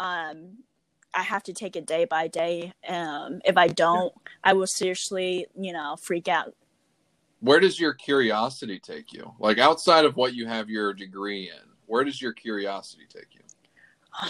um, 0.00 0.56
I 1.14 1.22
have 1.22 1.42
to 1.44 1.52
take 1.52 1.76
it 1.76 1.86
day 1.86 2.04
by 2.04 2.28
day. 2.28 2.72
Um, 2.88 3.40
if 3.44 3.56
I 3.56 3.68
don't, 3.68 4.12
I 4.42 4.52
will 4.54 4.66
seriously, 4.66 5.46
you 5.58 5.72
know, 5.72 5.96
freak 6.00 6.28
out. 6.28 6.54
Where 7.40 7.60
does 7.60 7.78
your 7.78 7.92
curiosity 7.92 8.78
take 8.78 9.12
you? 9.12 9.32
Like 9.38 9.58
outside 9.58 10.04
of 10.04 10.16
what 10.16 10.34
you 10.34 10.46
have 10.46 10.70
your 10.70 10.94
degree 10.94 11.50
in, 11.50 11.68
where 11.86 12.04
does 12.04 12.22
your 12.22 12.32
curiosity 12.32 13.04
take 13.08 13.34
you? 13.34 13.40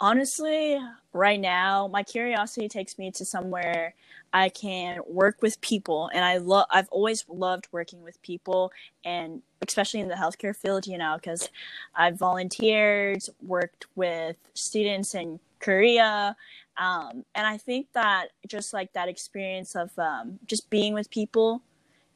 Honestly, 0.00 0.78
right 1.12 1.40
now, 1.40 1.88
my 1.88 2.02
curiosity 2.02 2.68
takes 2.68 2.98
me 2.98 3.10
to 3.12 3.24
somewhere 3.24 3.94
I 4.34 4.48
can 4.48 4.98
work 5.06 5.40
with 5.42 5.60
people, 5.60 6.10
and 6.12 6.24
I 6.24 6.38
love. 6.38 6.66
I've 6.68 6.88
always 6.88 7.24
loved 7.28 7.68
working 7.70 8.02
with 8.02 8.20
people, 8.20 8.72
and 9.04 9.42
especially 9.66 10.00
in 10.00 10.08
the 10.08 10.16
healthcare 10.16 10.56
field, 10.56 10.88
you 10.88 10.98
know, 10.98 11.14
because 11.14 11.48
I've 11.94 12.18
volunteered, 12.18 13.22
worked 13.40 13.86
with 13.94 14.36
students 14.52 15.14
in 15.14 15.38
Korea, 15.64 16.36
um, 16.76 17.24
and 17.34 17.46
I 17.46 17.56
think 17.56 17.86
that 17.94 18.28
just 18.46 18.74
like 18.74 18.92
that 18.92 19.08
experience 19.08 19.74
of 19.74 19.98
um, 19.98 20.38
just 20.46 20.68
being 20.68 20.92
with 20.92 21.08
people 21.10 21.62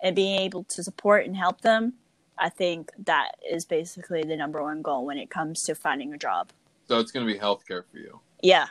and 0.02 0.14
being 0.14 0.38
able 0.40 0.64
to 0.64 0.82
support 0.82 1.24
and 1.24 1.34
help 1.34 1.62
them, 1.62 1.94
I 2.37 2.50
think 2.50 2.92
that 3.06 3.32
is 3.50 3.64
basically 3.64 4.22
the 4.22 4.37
number 4.37 4.62
one 4.62 4.82
goal 4.82 5.06
when 5.06 5.16
it 5.16 5.30
comes 5.30 5.62
to 5.64 5.74
finding 5.74 6.12
a 6.12 6.18
job. 6.18 6.50
So 6.88 6.98
it's 6.98 7.11
going 7.11 7.26
to 7.26 7.32
be 7.32 7.38
healthcare 7.38 7.84
for 7.90 7.98
you. 7.98 8.20
Yeah, 8.42 8.66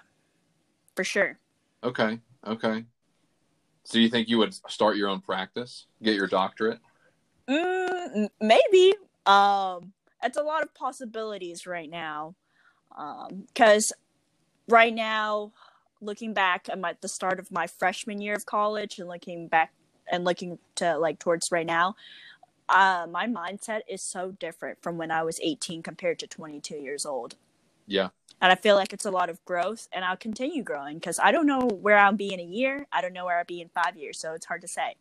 for 0.95 1.03
sure. 1.03 1.39
Okay. 1.83 2.19
Okay. 2.45 2.85
So 3.83 3.97
you 3.97 4.09
think 4.09 4.27
you 4.27 4.37
would 4.37 4.53
start 4.69 4.97
your 4.97 5.09
own 5.09 5.21
practice, 5.21 5.87
get 6.03 6.15
your 6.15 6.27
doctorate? 6.27 6.79
Mm, 7.49 8.29
maybe. 8.39 8.93
Um, 9.25 9.93
it's 10.21 10.37
a 10.37 10.43
lot 10.43 10.63
of 10.63 10.73
possibilities 10.75 11.65
right 11.65 11.89
now. 11.89 12.35
Because 12.89 13.91
um, 13.91 13.97
right 14.67 14.93
now, 14.93 15.51
looking 16.01 16.33
back 16.33 16.67
I'm 16.71 16.85
at 16.85 17.01
the 17.01 17.07
start 17.07 17.39
of 17.39 17.51
my 17.51 17.67
freshman 17.67 18.21
year 18.21 18.35
of 18.35 18.45
college 18.45 18.99
and 18.99 19.07
looking 19.07 19.47
back 19.47 19.71
and 20.11 20.23
looking 20.23 20.59
to 20.75 20.97
like 20.97 21.19
towards 21.19 21.51
right 21.51 21.65
now, 21.65 21.95
uh, 22.69 23.07
my 23.09 23.27
mindset 23.27 23.81
is 23.87 24.01
so 24.01 24.31
different 24.31 24.81
from 24.81 24.97
when 24.97 25.11
I 25.11 25.23
was 25.23 25.39
18 25.41 25.83
compared 25.83 26.19
to 26.19 26.27
22 26.27 26.75
years 26.75 27.05
old. 27.05 27.35
Yeah 27.87 28.09
and 28.41 28.51
I 28.51 28.55
feel 28.55 28.75
like 28.75 28.93
it's 28.93 29.05
a 29.05 29.11
lot 29.11 29.29
of 29.29 29.43
growth, 29.45 29.87
and 29.91 30.05
I'll 30.05 30.17
continue 30.17 30.63
growing 30.63 30.95
because 30.95 31.19
I 31.19 31.31
don't 31.31 31.47
know 31.47 31.61
where 31.61 31.97
I'll 31.97 32.13
be 32.13 32.33
in 32.33 32.39
a 32.39 32.43
year. 32.43 32.85
I 32.91 33.01
don't 33.01 33.13
know 33.13 33.25
where 33.25 33.37
I'll 33.37 33.45
be 33.45 33.61
in 33.61 33.69
five 33.69 33.97
years, 33.97 34.19
so 34.19 34.33
it's 34.33 34.45
hard 34.45 34.61
to 34.61 34.67
say. 34.67 34.95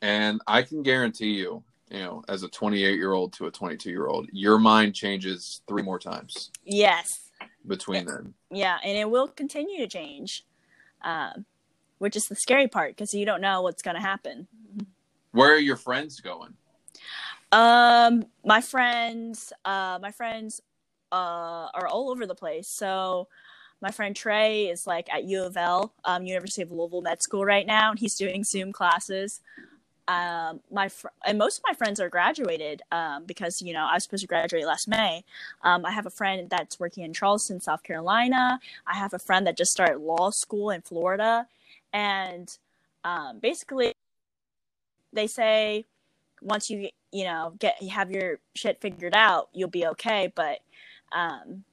And 0.00 0.40
I 0.46 0.62
can 0.62 0.82
guarantee 0.82 1.32
you, 1.32 1.62
you 1.90 1.98
know, 1.98 2.22
as 2.28 2.44
a 2.44 2.48
28 2.48 2.94
year 2.94 3.12
old 3.12 3.32
to 3.34 3.46
a 3.46 3.50
22 3.50 3.90
year 3.90 4.06
old, 4.06 4.28
your 4.32 4.58
mind 4.58 4.94
changes 4.94 5.62
three 5.66 5.82
more 5.82 5.98
times. 5.98 6.52
Yes. 6.64 7.27
Between 7.68 8.06
them. 8.06 8.34
Yeah, 8.50 8.78
and 8.82 8.96
it 8.96 9.10
will 9.10 9.28
continue 9.28 9.78
to 9.78 9.86
change, 9.86 10.44
um, 11.02 11.44
which 11.98 12.16
is 12.16 12.26
the 12.26 12.34
scary 12.34 12.66
part 12.66 12.96
because 12.96 13.12
you 13.14 13.26
don't 13.26 13.40
know 13.40 13.62
what's 13.62 13.82
going 13.82 13.96
to 13.96 14.02
happen. 14.02 14.48
Where 15.32 15.52
are 15.52 15.58
your 15.58 15.76
friends 15.76 16.20
going? 16.20 16.54
Um, 17.52 18.26
my 18.44 18.60
friends, 18.60 19.52
uh, 19.64 19.98
my 20.00 20.10
friends 20.10 20.60
uh, 21.12 21.68
are 21.74 21.86
all 21.86 22.10
over 22.10 22.26
the 22.26 22.34
place. 22.34 22.68
So 22.68 23.28
my 23.80 23.90
friend 23.90 24.14
Trey 24.14 24.66
is 24.68 24.86
like 24.86 25.12
at 25.12 25.24
U 25.24 25.44
of 25.44 25.56
L, 25.56 25.94
um, 26.04 26.24
University 26.24 26.62
of 26.62 26.72
Louisville 26.72 27.02
Med 27.02 27.22
School 27.22 27.44
right 27.44 27.66
now, 27.66 27.90
and 27.90 27.98
he's 27.98 28.16
doing 28.16 28.44
Zoom 28.44 28.72
classes. 28.72 29.40
Um, 30.08 30.60
my 30.72 30.88
fr- 30.88 31.08
and 31.26 31.36
most 31.36 31.58
of 31.58 31.64
my 31.68 31.74
friends 31.74 32.00
are 32.00 32.08
graduated 32.08 32.80
um, 32.90 33.24
because 33.26 33.60
you 33.60 33.74
know 33.74 33.86
I 33.86 33.94
was 33.94 34.04
supposed 34.04 34.22
to 34.22 34.26
graduate 34.26 34.66
last 34.66 34.88
May. 34.88 35.22
Um, 35.62 35.84
I 35.84 35.92
have 35.92 36.06
a 36.06 36.10
friend 36.10 36.48
that's 36.48 36.80
working 36.80 37.04
in 37.04 37.12
Charleston, 37.12 37.60
South 37.60 37.82
Carolina. 37.82 38.58
I 38.86 38.94
have 38.94 39.12
a 39.12 39.18
friend 39.18 39.46
that 39.46 39.56
just 39.56 39.70
started 39.70 39.98
law 39.98 40.30
school 40.30 40.70
in 40.70 40.80
Florida, 40.80 41.46
and 41.92 42.56
um, 43.04 43.38
basically 43.38 43.92
they 45.12 45.26
say 45.26 45.84
once 46.40 46.70
you 46.70 46.88
you 47.12 47.24
know 47.24 47.52
get 47.58 47.82
have 47.90 48.10
your 48.10 48.38
shit 48.54 48.80
figured 48.80 49.14
out, 49.14 49.50
you'll 49.52 49.68
be 49.68 49.86
okay. 49.86 50.32
But 50.34 50.60
um, 51.12 51.64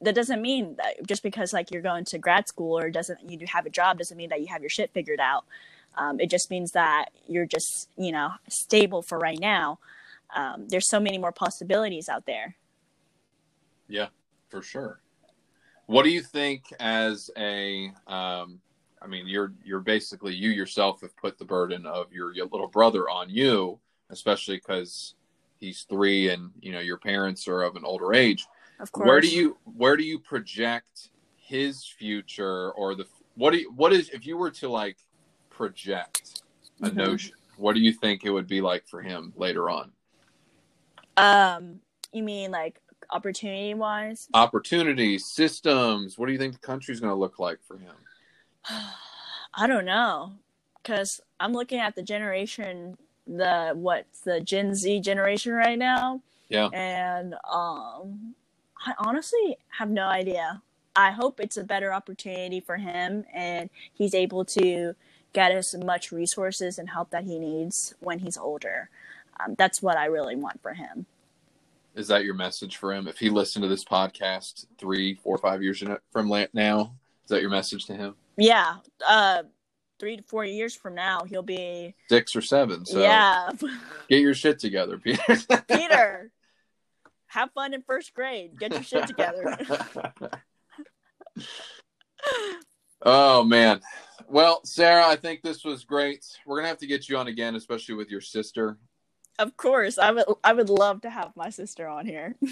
that 0.00 0.14
doesn't 0.14 0.42
mean 0.42 0.76
that 0.76 1.06
just 1.06 1.22
because 1.22 1.52
like 1.52 1.70
you're 1.70 1.82
going 1.82 2.04
to 2.06 2.18
grad 2.18 2.48
school 2.48 2.78
or 2.78 2.90
doesn't 2.90 3.30
you 3.30 3.46
have 3.46 3.66
a 3.66 3.70
job 3.70 3.98
doesn't 3.98 4.16
mean 4.16 4.30
that 4.30 4.40
you 4.40 4.48
have 4.48 4.62
your 4.62 4.70
shit 4.70 4.90
figured 4.92 5.20
out. 5.20 5.44
Um, 5.96 6.20
it 6.20 6.30
just 6.30 6.50
means 6.50 6.72
that 6.72 7.06
you're 7.26 7.46
just 7.46 7.88
you 7.96 8.12
know 8.12 8.30
stable 8.48 9.02
for 9.02 9.18
right 9.18 9.38
now. 9.38 9.78
Um, 10.34 10.66
there's 10.68 10.88
so 10.88 11.00
many 11.00 11.18
more 11.18 11.32
possibilities 11.32 12.08
out 12.08 12.26
there. 12.26 12.56
Yeah, 13.88 14.08
for 14.50 14.62
sure. 14.62 15.00
What 15.86 16.04
do 16.04 16.10
you 16.10 16.22
think 16.22 16.64
as 16.80 17.30
a 17.36 17.92
um, 18.06 18.60
I 19.04 19.06
mean, 19.06 19.28
you're 19.28 19.52
you're 19.62 19.80
basically 19.80 20.34
you 20.34 20.50
yourself 20.50 21.02
have 21.02 21.14
put 21.16 21.38
the 21.38 21.44
burden 21.44 21.84
of 21.84 22.10
your, 22.12 22.32
your 22.32 22.46
little 22.46 22.68
brother 22.68 23.08
on 23.10 23.28
you, 23.28 23.78
especially 24.10 24.56
because 24.56 25.14
he's 25.60 25.82
three 25.82 26.30
and 26.30 26.50
you 26.60 26.72
know 26.72 26.80
your 26.80 26.96
parents 26.96 27.46
are 27.46 27.62
of 27.62 27.76
an 27.76 27.84
older 27.84 28.14
age. 28.14 28.46
Of 28.80 28.90
course. 28.92 29.06
Where 29.06 29.20
do 29.20 29.28
you 29.28 29.58
where 29.64 29.96
do 29.96 30.04
you 30.04 30.18
project 30.18 31.10
his 31.36 31.84
future 31.86 32.72
or 32.72 32.94
the 32.94 33.06
what 33.34 33.52
do 33.52 33.58
you, 33.58 33.72
what 33.72 33.92
is 33.92 34.08
if 34.08 34.26
you 34.26 34.38
were 34.38 34.50
to 34.52 34.68
like 34.68 34.96
project 35.54 36.42
a 36.82 36.86
mm-hmm. 36.86 36.98
notion, 36.98 37.34
what 37.56 37.74
do 37.74 37.80
you 37.80 37.92
think 37.92 38.24
it 38.24 38.30
would 38.30 38.48
be 38.48 38.60
like 38.60 38.86
for 38.86 39.00
him 39.00 39.32
later 39.36 39.70
on? 39.70 39.92
Um, 41.16 41.80
you 42.12 42.22
mean 42.22 42.50
like 42.50 42.80
opportunity 43.10 43.74
wise? 43.74 44.28
Opportunities, 44.34 45.26
systems. 45.26 46.18
What 46.18 46.26
do 46.26 46.32
you 46.32 46.38
think 46.38 46.54
the 46.54 46.66
country's 46.66 47.00
going 47.00 47.12
to 47.12 47.18
look 47.18 47.38
like 47.38 47.58
for 47.66 47.78
him? 47.78 47.94
I 49.56 49.68
don't 49.68 49.84
know, 49.84 50.32
because 50.82 51.20
I'm 51.38 51.52
looking 51.52 51.78
at 51.78 51.94
the 51.94 52.02
generation, 52.02 52.96
the 53.26 53.72
what's 53.74 54.20
the 54.20 54.40
Gen 54.40 54.74
Z 54.74 55.00
generation 55.00 55.52
right 55.52 55.78
now. 55.78 56.20
Yeah, 56.48 56.68
and 56.72 57.34
um, 57.34 58.34
I 58.84 58.94
honestly 58.98 59.56
have 59.78 59.90
no 59.90 60.06
idea. 60.06 60.60
I 60.96 61.10
hope 61.10 61.40
it's 61.40 61.56
a 61.56 61.64
better 61.64 61.92
opportunity 61.92 62.60
for 62.60 62.76
him 62.76 63.24
and 63.32 63.68
he's 63.94 64.14
able 64.14 64.44
to 64.46 64.94
get 65.34 65.52
as 65.52 65.74
much 65.74 66.10
resources 66.10 66.78
and 66.78 66.88
help 66.88 67.10
that 67.10 67.24
he 67.24 67.38
needs 67.38 67.94
when 68.00 68.20
he's 68.20 68.38
older. 68.38 68.88
Um, 69.38 69.54
that's 69.58 69.82
what 69.82 69.98
I 69.98 70.06
really 70.06 70.36
want 70.36 70.62
for 70.62 70.72
him. 70.72 71.04
Is 71.94 72.08
that 72.08 72.24
your 72.24 72.34
message 72.34 72.76
for 72.76 72.92
him? 72.92 73.06
If 73.06 73.18
he 73.18 73.28
listened 73.28 73.62
to 73.64 73.68
this 73.68 73.84
podcast 73.84 74.66
three, 74.78 75.14
four, 75.14 75.36
five 75.38 75.62
years 75.62 75.82
from 76.10 76.28
now, 76.54 76.94
is 77.24 77.28
that 77.28 77.40
your 77.40 77.50
message 77.50 77.84
to 77.86 77.94
him? 77.94 78.14
Yeah. 78.36 78.76
Uh, 79.06 79.42
three 79.98 80.16
to 80.16 80.22
four 80.24 80.44
years 80.44 80.74
from 80.74 80.94
now, 80.94 81.22
he'll 81.24 81.42
be 81.42 81.94
six 82.08 82.34
or 82.34 82.42
seven. 82.42 82.84
So 82.84 83.00
yeah. 83.00 83.50
get 84.08 84.20
your 84.20 84.34
shit 84.34 84.58
together, 84.58 84.98
Peter. 84.98 85.22
Peter, 85.68 86.30
have 87.26 87.50
fun 87.52 87.74
in 87.74 87.82
first 87.82 88.14
grade. 88.14 88.58
Get 88.58 88.72
your 88.72 88.82
shit 88.82 89.06
together. 89.06 89.56
oh 93.02 93.44
man. 93.44 93.80
Well, 94.34 94.64
Sarah, 94.64 95.06
I 95.06 95.14
think 95.14 95.42
this 95.42 95.64
was 95.64 95.84
great. 95.84 96.26
We're 96.44 96.56
gonna 96.56 96.66
have 96.66 96.78
to 96.78 96.88
get 96.88 97.08
you 97.08 97.16
on 97.16 97.28
again, 97.28 97.54
especially 97.54 97.94
with 97.94 98.10
your 98.10 98.20
sister. 98.20 98.78
Of 99.38 99.56
course, 99.56 99.96
I 99.96 100.10
would. 100.10 100.24
I 100.42 100.52
would 100.52 100.70
love 100.70 101.02
to 101.02 101.10
have 101.10 101.30
my 101.36 101.50
sister 101.50 101.86
on 101.86 102.04
here. 102.04 102.34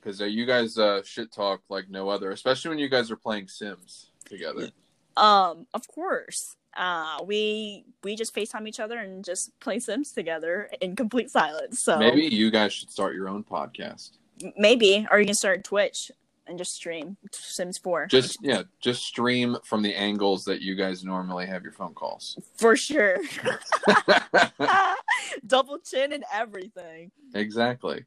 Because 0.00 0.22
uh, 0.22 0.26
you 0.26 0.46
guys 0.46 0.78
uh, 0.78 1.02
shit 1.04 1.32
talk 1.32 1.60
like 1.68 1.90
no 1.90 2.08
other, 2.08 2.30
especially 2.30 2.68
when 2.68 2.78
you 2.78 2.88
guys 2.88 3.10
are 3.10 3.16
playing 3.16 3.48
Sims 3.48 4.12
together. 4.24 4.70
Um, 5.16 5.66
of 5.74 5.88
course. 5.88 6.54
Uh, 6.76 7.18
we 7.26 7.84
we 8.04 8.14
just 8.14 8.32
FaceTime 8.32 8.68
each 8.68 8.78
other 8.78 8.98
and 8.98 9.24
just 9.24 9.50
play 9.58 9.80
Sims 9.80 10.12
together 10.12 10.70
in 10.80 10.94
complete 10.94 11.30
silence. 11.30 11.82
So 11.82 11.98
maybe 11.98 12.22
you 12.22 12.52
guys 12.52 12.72
should 12.72 12.92
start 12.92 13.16
your 13.16 13.28
own 13.28 13.42
podcast. 13.42 14.12
Maybe, 14.56 15.04
or 15.10 15.18
you 15.18 15.26
can 15.26 15.34
start 15.34 15.64
Twitch 15.64 16.12
and 16.48 16.58
just 16.58 16.74
stream 16.74 17.16
Sims 17.32 17.78
Four. 17.78 18.06
Just 18.06 18.38
yeah, 18.42 18.62
just 18.80 19.02
stream 19.02 19.56
from 19.64 19.82
the 19.82 19.94
angles 19.94 20.44
that 20.44 20.60
you 20.60 20.74
guys 20.74 21.04
normally 21.04 21.46
have 21.46 21.62
your 21.62 21.72
phone 21.72 21.94
calls. 21.94 22.38
For 22.56 22.76
sure. 22.76 23.18
Double 25.46 25.78
chin 25.78 26.12
and 26.12 26.24
everything. 26.32 27.10
Exactly. 27.34 28.04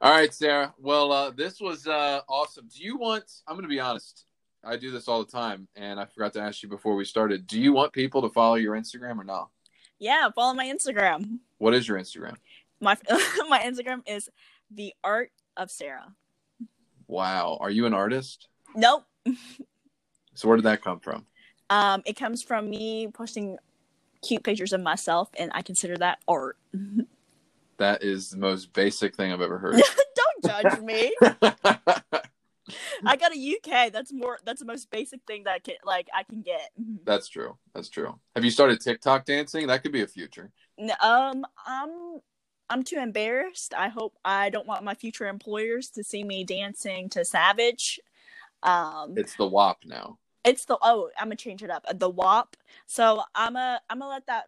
All 0.00 0.10
right, 0.10 0.32
Sarah. 0.32 0.74
Well, 0.78 1.12
uh, 1.12 1.30
this 1.30 1.60
was 1.60 1.86
uh, 1.86 2.20
awesome. 2.28 2.68
Do 2.74 2.82
you 2.82 2.96
want? 2.96 3.24
I'm 3.46 3.54
going 3.54 3.64
to 3.64 3.68
be 3.68 3.80
honest. 3.80 4.24
I 4.64 4.76
do 4.76 4.90
this 4.90 5.08
all 5.08 5.24
the 5.24 5.30
time, 5.30 5.66
and 5.74 5.98
I 5.98 6.04
forgot 6.06 6.32
to 6.34 6.40
ask 6.40 6.62
you 6.62 6.68
before 6.68 6.94
we 6.94 7.04
started. 7.04 7.46
Do 7.46 7.60
you 7.60 7.72
want 7.72 7.92
people 7.92 8.22
to 8.22 8.28
follow 8.28 8.54
your 8.54 8.76
Instagram 8.76 9.18
or 9.18 9.24
not? 9.24 9.50
Yeah, 9.98 10.28
follow 10.34 10.54
my 10.54 10.66
Instagram. 10.66 11.38
What 11.58 11.74
is 11.74 11.86
your 11.86 11.98
Instagram? 11.98 12.36
My 12.80 12.96
my 13.48 13.60
Instagram 13.60 14.02
is 14.06 14.28
the 14.70 14.92
art 15.04 15.30
of 15.56 15.70
Sarah. 15.70 16.14
Wow, 17.12 17.58
are 17.60 17.68
you 17.70 17.84
an 17.84 17.92
artist? 17.92 18.48
Nope. 18.74 19.04
so 20.34 20.48
where 20.48 20.56
did 20.56 20.64
that 20.64 20.80
come 20.82 20.98
from? 20.98 21.26
Um, 21.68 22.00
it 22.06 22.14
comes 22.14 22.42
from 22.42 22.70
me 22.70 23.08
posting 23.12 23.58
cute 24.26 24.42
pictures 24.42 24.72
of 24.72 24.80
myself, 24.80 25.28
and 25.38 25.50
I 25.54 25.60
consider 25.60 25.94
that 25.98 26.20
art. 26.26 26.56
that 27.76 28.02
is 28.02 28.30
the 28.30 28.38
most 28.38 28.72
basic 28.72 29.14
thing 29.14 29.30
I've 29.30 29.42
ever 29.42 29.58
heard. 29.58 29.74
Don't 30.42 30.62
judge 30.62 30.80
me. 30.80 31.14
I 33.04 33.16
got 33.16 33.36
a 33.36 33.56
UK. 33.58 33.92
That's 33.92 34.10
more. 34.10 34.38
That's 34.46 34.60
the 34.60 34.66
most 34.66 34.90
basic 34.90 35.20
thing 35.26 35.44
that 35.44 35.52
I 35.52 35.58
can 35.58 35.74
like. 35.84 36.08
I 36.14 36.22
can 36.22 36.40
get. 36.40 36.70
That's 37.04 37.28
true. 37.28 37.58
That's 37.74 37.90
true. 37.90 38.18
Have 38.34 38.42
you 38.42 38.50
started 38.50 38.80
TikTok 38.80 39.26
dancing? 39.26 39.66
That 39.66 39.82
could 39.82 39.92
be 39.92 40.00
a 40.00 40.06
future. 40.06 40.50
No, 40.78 40.94
Um, 41.02 41.44
I'm 41.66 42.20
I'm 42.72 42.82
too 42.82 42.96
embarrassed. 42.96 43.74
I 43.76 43.88
hope 43.88 44.16
I 44.24 44.48
don't 44.48 44.66
want 44.66 44.82
my 44.82 44.94
future 44.94 45.28
employers 45.28 45.90
to 45.90 46.02
see 46.02 46.24
me 46.24 46.42
dancing 46.42 47.10
to 47.10 47.22
Savage. 47.22 48.00
Um, 48.62 49.12
it's 49.14 49.36
the 49.36 49.46
WAP 49.46 49.80
now. 49.84 50.16
It's 50.42 50.64
the 50.64 50.78
oh, 50.80 51.10
I'm 51.18 51.26
gonna 51.26 51.36
change 51.36 51.62
it 51.62 51.68
up. 51.68 51.84
The 51.94 52.08
WAP. 52.08 52.56
So 52.86 53.24
I'm 53.34 53.56
a 53.56 53.78
I'm 53.90 53.98
gonna 53.98 54.10
let 54.10 54.26
that 54.26 54.44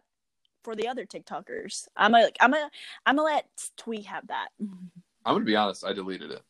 for 0.63 0.75
the 0.75 0.87
other 0.87 1.05
TikTokers. 1.05 1.87
I'm 1.95 2.15
a 2.15 2.31
I'm 2.41 2.55
a 2.55 2.71
I'm 3.05 3.17
gonna 3.17 3.27
let 3.27 3.45
Twee 3.77 4.01
have 4.01 4.25
that. 4.27 4.47
I'm 4.59 4.89
gonna 5.35 5.45
be 5.45 5.55
honest. 5.55 5.85
I 5.85 5.93
deleted 5.93 6.31
it. 6.31 6.41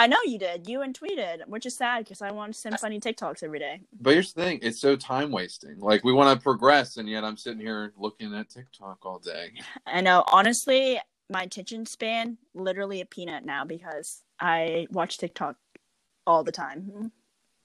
I 0.00 0.06
know 0.06 0.16
you 0.24 0.38
did. 0.38 0.66
You 0.66 0.80
and 0.80 0.98
tweeted, 0.98 1.46
which 1.46 1.66
is 1.66 1.76
sad 1.76 2.04
because 2.04 2.22
I 2.22 2.30
want 2.30 2.54
to 2.54 2.58
send 2.58 2.80
funny 2.80 3.00
TikToks 3.00 3.42
every 3.42 3.58
day. 3.58 3.82
But 4.00 4.14
here's 4.14 4.32
the 4.32 4.42
thing: 4.42 4.58
it's 4.62 4.80
so 4.80 4.96
time 4.96 5.30
wasting. 5.30 5.78
Like 5.78 6.04
we 6.04 6.14
want 6.14 6.34
to 6.34 6.42
progress, 6.42 6.96
and 6.96 7.06
yet 7.06 7.22
I'm 7.22 7.36
sitting 7.36 7.60
here 7.60 7.92
looking 7.98 8.34
at 8.34 8.48
TikTok 8.48 9.04
all 9.04 9.18
day. 9.18 9.50
I 9.86 10.00
know. 10.00 10.24
Honestly, 10.32 10.98
my 11.28 11.42
attention 11.42 11.84
span 11.84 12.38
literally 12.54 13.02
a 13.02 13.04
peanut 13.04 13.44
now 13.44 13.66
because 13.66 14.22
I 14.40 14.86
watch 14.90 15.18
TikTok 15.18 15.56
all 16.26 16.44
the 16.44 16.52
time. 16.52 17.12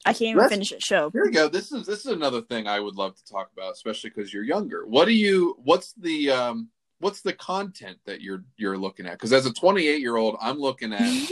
I 0.05 0.11
can't 0.11 0.35
even 0.35 0.49
finish 0.49 0.73
a 0.73 0.81
show. 0.81 1.11
Here 1.11 1.23
we 1.23 1.31
go. 1.31 1.47
This 1.47 1.71
is 1.71 1.85
this 1.85 1.99
is 1.99 2.11
another 2.11 2.41
thing 2.41 2.67
I 2.67 2.81
would 2.81 2.95
love 2.95 3.15
to 3.15 3.25
talk 3.31 3.49
about, 3.53 3.71
especially 3.71 4.09
because 4.09 4.33
you're 4.33 4.43
younger. 4.43 4.85
What 4.85 5.05
do 5.05 5.13
you? 5.13 5.55
What's 5.63 5.93
the 5.93 6.31
um? 6.31 6.67
What's 6.99 7.21
the 7.21 7.33
content 7.33 7.99
that 8.05 8.19
you're 8.19 8.43
you're 8.57 8.77
looking 8.77 9.05
at? 9.05 9.13
Because 9.13 9.31
as 9.31 9.45
a 9.45 9.53
28 9.53 10.01
year 10.01 10.17
old, 10.17 10.35
I'm 10.41 10.59
looking 10.59 10.91
at 10.91 10.99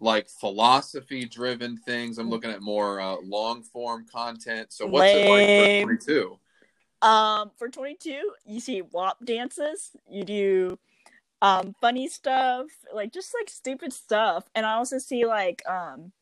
like 0.00 0.28
philosophy 0.28 1.26
driven 1.26 1.76
things. 1.76 2.18
I'm 2.18 2.30
looking 2.30 2.50
at 2.50 2.62
more 2.62 3.00
uh, 3.00 3.16
long 3.22 3.62
form 3.62 4.06
content. 4.10 4.72
So 4.72 4.86
what's 4.86 5.12
Lame. 5.12 5.26
it 5.26 5.86
like 5.86 5.98
for 6.00 6.06
22? 6.06 6.38
Um, 7.02 7.50
for 7.56 7.68
22, 7.68 8.32
you 8.46 8.60
see 8.60 8.82
WAP 8.82 9.24
dances. 9.24 9.90
You 10.08 10.24
do 10.24 10.78
um 11.42 11.74
funny 11.80 12.08
stuff, 12.08 12.66
like 12.92 13.12
just 13.12 13.34
like 13.38 13.48
stupid 13.48 13.92
stuff, 13.92 14.44
and 14.54 14.66
I 14.66 14.72
also 14.74 14.98
see 14.98 15.24
like 15.24 15.62
um 15.68 16.12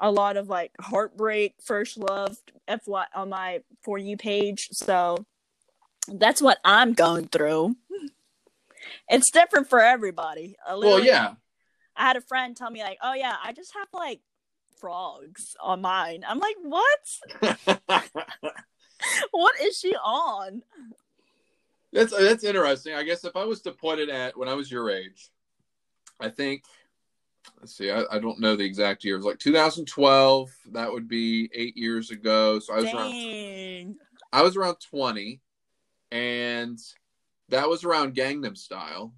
a 0.00 0.10
lot 0.10 0.36
of 0.36 0.48
like 0.48 0.72
heartbreak, 0.80 1.54
first 1.64 1.96
love, 1.96 2.36
FY 2.68 3.06
on 3.14 3.28
my 3.28 3.62
for 3.82 3.98
you 3.98 4.16
page. 4.16 4.68
So 4.72 5.24
that's 6.08 6.42
what 6.42 6.58
I'm 6.64 6.92
going 6.92 7.28
through. 7.28 7.76
It's 9.08 9.30
different 9.30 9.68
for 9.68 9.80
everybody. 9.80 10.56
Well, 10.68 11.04
yeah, 11.04 11.34
I 11.96 12.02
had 12.02 12.16
a 12.16 12.20
friend 12.20 12.56
tell 12.56 12.70
me 12.70 12.82
like, 12.82 12.98
"Oh 13.02 13.14
yeah, 13.14 13.36
I 13.42 13.52
just 13.52 13.74
have 13.74 13.88
like 13.92 14.20
frogs 14.80 15.56
on 15.60 15.80
mine." 15.80 16.24
I'm 16.26 16.38
like, 16.38 16.56
"What? 16.62 18.10
what 19.30 19.60
is 19.60 19.78
she 19.78 19.94
on?" 19.94 20.62
That's 21.92 22.16
that's 22.16 22.44
interesting. 22.44 22.94
I 22.94 23.02
guess 23.02 23.24
if 23.24 23.36
I 23.36 23.44
was 23.44 23.60
to 23.62 23.72
put 23.72 23.98
it 23.98 24.08
at 24.08 24.36
when 24.36 24.48
I 24.48 24.54
was 24.54 24.70
your 24.70 24.90
age, 24.90 25.30
I 26.20 26.28
think 26.28 26.64
let's 27.60 27.76
see, 27.76 27.90
I, 27.90 28.04
I 28.10 28.18
don't 28.18 28.40
know 28.40 28.56
the 28.56 28.64
exact 28.64 29.04
years. 29.04 29.24
Like 29.24 29.38
2012, 29.38 30.50
that 30.72 30.92
would 30.92 31.08
be 31.08 31.50
eight 31.54 31.76
years 31.76 32.10
ago. 32.10 32.58
So 32.58 32.72
I 32.72 32.76
was 32.76 32.84
Dang. 32.86 32.96
around 32.96 33.96
I 34.32 34.42
was 34.42 34.56
around 34.56 34.76
20, 34.90 35.40
and 36.10 36.78
that 37.50 37.68
was 37.68 37.84
around 37.84 38.14
Gangnam 38.14 38.56
Style 38.56 39.12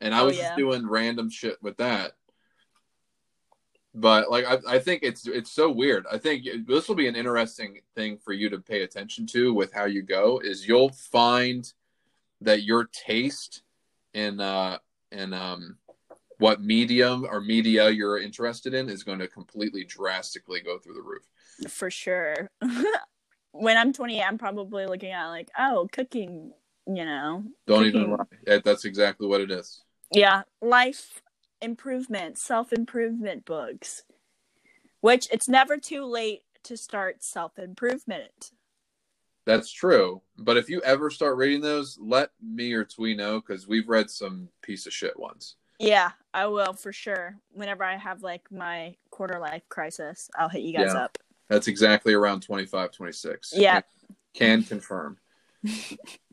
and 0.00 0.14
I 0.14 0.20
oh, 0.20 0.26
was 0.26 0.36
yeah. 0.36 0.48
just 0.48 0.56
doing 0.56 0.88
random 0.88 1.30
shit 1.30 1.56
with 1.62 1.76
that. 1.78 2.12
But 3.94 4.30
like 4.30 4.44
I, 4.44 4.58
I 4.68 4.78
think 4.78 5.02
it's 5.02 5.26
it's 5.26 5.50
so 5.50 5.70
weird. 5.70 6.06
I 6.10 6.18
think 6.18 6.46
this 6.66 6.88
will 6.88 6.94
be 6.94 7.08
an 7.08 7.16
interesting 7.16 7.80
thing 7.96 8.18
for 8.18 8.32
you 8.32 8.48
to 8.50 8.58
pay 8.58 8.82
attention 8.82 9.26
to 9.28 9.52
with 9.52 9.72
how 9.72 9.86
you 9.86 10.02
go. 10.02 10.40
Is 10.42 10.68
you'll 10.68 10.90
find 10.90 11.70
that 12.40 12.62
your 12.62 12.84
taste 12.84 13.62
in 14.14 14.40
uh 14.40 14.78
in 15.10 15.32
um 15.32 15.78
what 16.38 16.62
medium 16.62 17.26
or 17.28 17.40
media 17.40 17.90
you're 17.90 18.20
interested 18.20 18.72
in 18.72 18.88
is 18.88 19.02
going 19.02 19.18
to 19.18 19.26
completely 19.26 19.84
drastically 19.84 20.60
go 20.60 20.78
through 20.78 20.94
the 20.94 21.02
roof. 21.02 21.24
For 21.68 21.90
sure. 21.90 22.48
when 23.50 23.76
I'm 23.76 23.92
20, 23.92 24.22
I'm 24.22 24.38
probably 24.38 24.86
looking 24.86 25.10
at 25.10 25.26
like, 25.30 25.50
oh, 25.58 25.88
cooking, 25.90 26.52
you 26.86 27.04
know. 27.04 27.42
Don't 27.66 27.82
cooking. 27.82 28.02
even 28.02 28.16
lie. 28.46 28.60
That's 28.64 28.84
exactly 28.84 29.26
what 29.26 29.40
it 29.40 29.50
is 29.50 29.82
yeah 30.12 30.42
life 30.60 31.22
improvement 31.60 32.38
self 32.38 32.72
improvement 32.72 33.44
books 33.44 34.04
which 35.00 35.28
it's 35.30 35.48
never 35.48 35.76
too 35.76 36.04
late 36.04 36.42
to 36.62 36.76
start 36.76 37.22
self 37.22 37.58
improvement 37.58 38.52
that's 39.44 39.70
true 39.70 40.20
but 40.36 40.56
if 40.56 40.68
you 40.68 40.80
ever 40.82 41.10
start 41.10 41.36
reading 41.36 41.60
those 41.60 41.98
let 42.00 42.30
me 42.42 42.72
or 42.72 42.84
twee 42.84 43.14
know 43.14 43.40
because 43.40 43.66
we've 43.66 43.88
read 43.88 44.10
some 44.10 44.48
piece 44.62 44.86
of 44.86 44.92
shit 44.92 45.18
ones. 45.18 45.56
Yeah 45.78 46.10
i 46.34 46.46
will 46.46 46.72
for 46.72 46.92
sure. 46.92 47.36
Whenever 47.52 47.84
i 47.84 47.96
have 47.96 48.22
like 48.22 48.50
my 48.50 48.94
quarter 49.10 49.38
life 49.38 49.62
crisis 49.68 50.30
i'll 50.38 50.48
hit 50.48 50.62
you 50.62 50.72
guys 50.72 50.92
yeah, 50.94 51.04
up. 51.04 51.18
That's 51.48 51.66
exactly 51.66 52.12
around 52.14 52.42
25 52.42 52.92
26 52.92 53.54
yeah. 53.56 53.80
Can, 54.34 54.60
can 54.60 54.62
confirm 54.64 55.18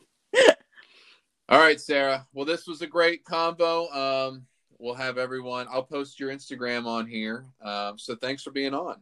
All 1.48 1.60
right, 1.60 1.80
Sarah. 1.80 2.28
Well, 2.34 2.46
this 2.46 2.68
was 2.68 2.82
a 2.82 2.88
great 2.88 3.24
combo. 3.24 3.88
Um, 3.90 4.46
we'll 4.80 4.96
have 4.96 5.18
everyone. 5.18 5.68
I'll 5.70 5.84
post 5.84 6.20
your 6.20 6.32
Instagram 6.32 6.86
on 6.86 7.08
here. 7.08 7.46
Um, 7.62 7.98
so 7.98 8.16
thanks 8.16 8.44
for 8.44 8.52
being 8.52 8.74
on. 8.74 8.98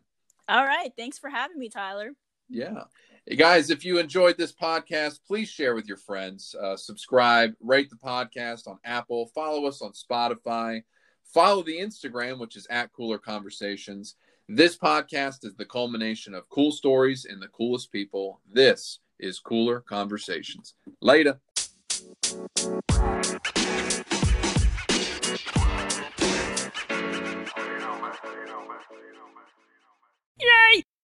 All 0.50 0.66
right. 0.66 0.92
Thanks 0.98 1.18
for 1.18 1.30
having 1.30 1.58
me, 1.58 1.70
Tyler. 1.70 2.12
Yeah. 2.50 2.84
Hey 3.26 3.38
guys, 3.38 3.70
if 3.70 3.86
you 3.86 4.00
enjoyed 4.00 4.38
this 4.38 4.52
podcast, 4.52 5.20
please 5.26 5.48
share 5.48 5.76
with 5.76 5.88
your 5.88 5.96
friends. 5.96 6.54
Uh, 6.62 6.76
subscribe, 6.76 7.54
rate 7.62 7.90
the 7.90 7.96
podcast 7.96 8.68
on 8.68 8.80
Apple, 8.84 9.28
follow 9.34 9.66
us 9.66 9.82
on 9.82 9.94
Spotify, 9.94 10.82
Follow 11.34 11.64
the 11.64 11.80
Instagram, 11.80 12.38
which 12.38 12.56
is 12.56 12.68
at 12.70 12.94
Cooler 12.94 13.18
Conversations. 13.18 14.16
This 14.48 14.78
podcast 14.78 15.44
is 15.44 15.56
the 15.56 15.66
culmination 15.66 16.36
of 16.36 16.48
cool 16.50 16.72
stories 16.72 17.26
and 17.26 17.42
the 17.42 17.48
coolest 17.48 17.92
people. 17.92 18.40
This 18.52 19.00
is 19.20 19.40
Cooler 19.40 19.80
Conversations. 19.80 20.76
Later. 21.02 21.40
Thank 22.24 23.18
you. 23.18 23.23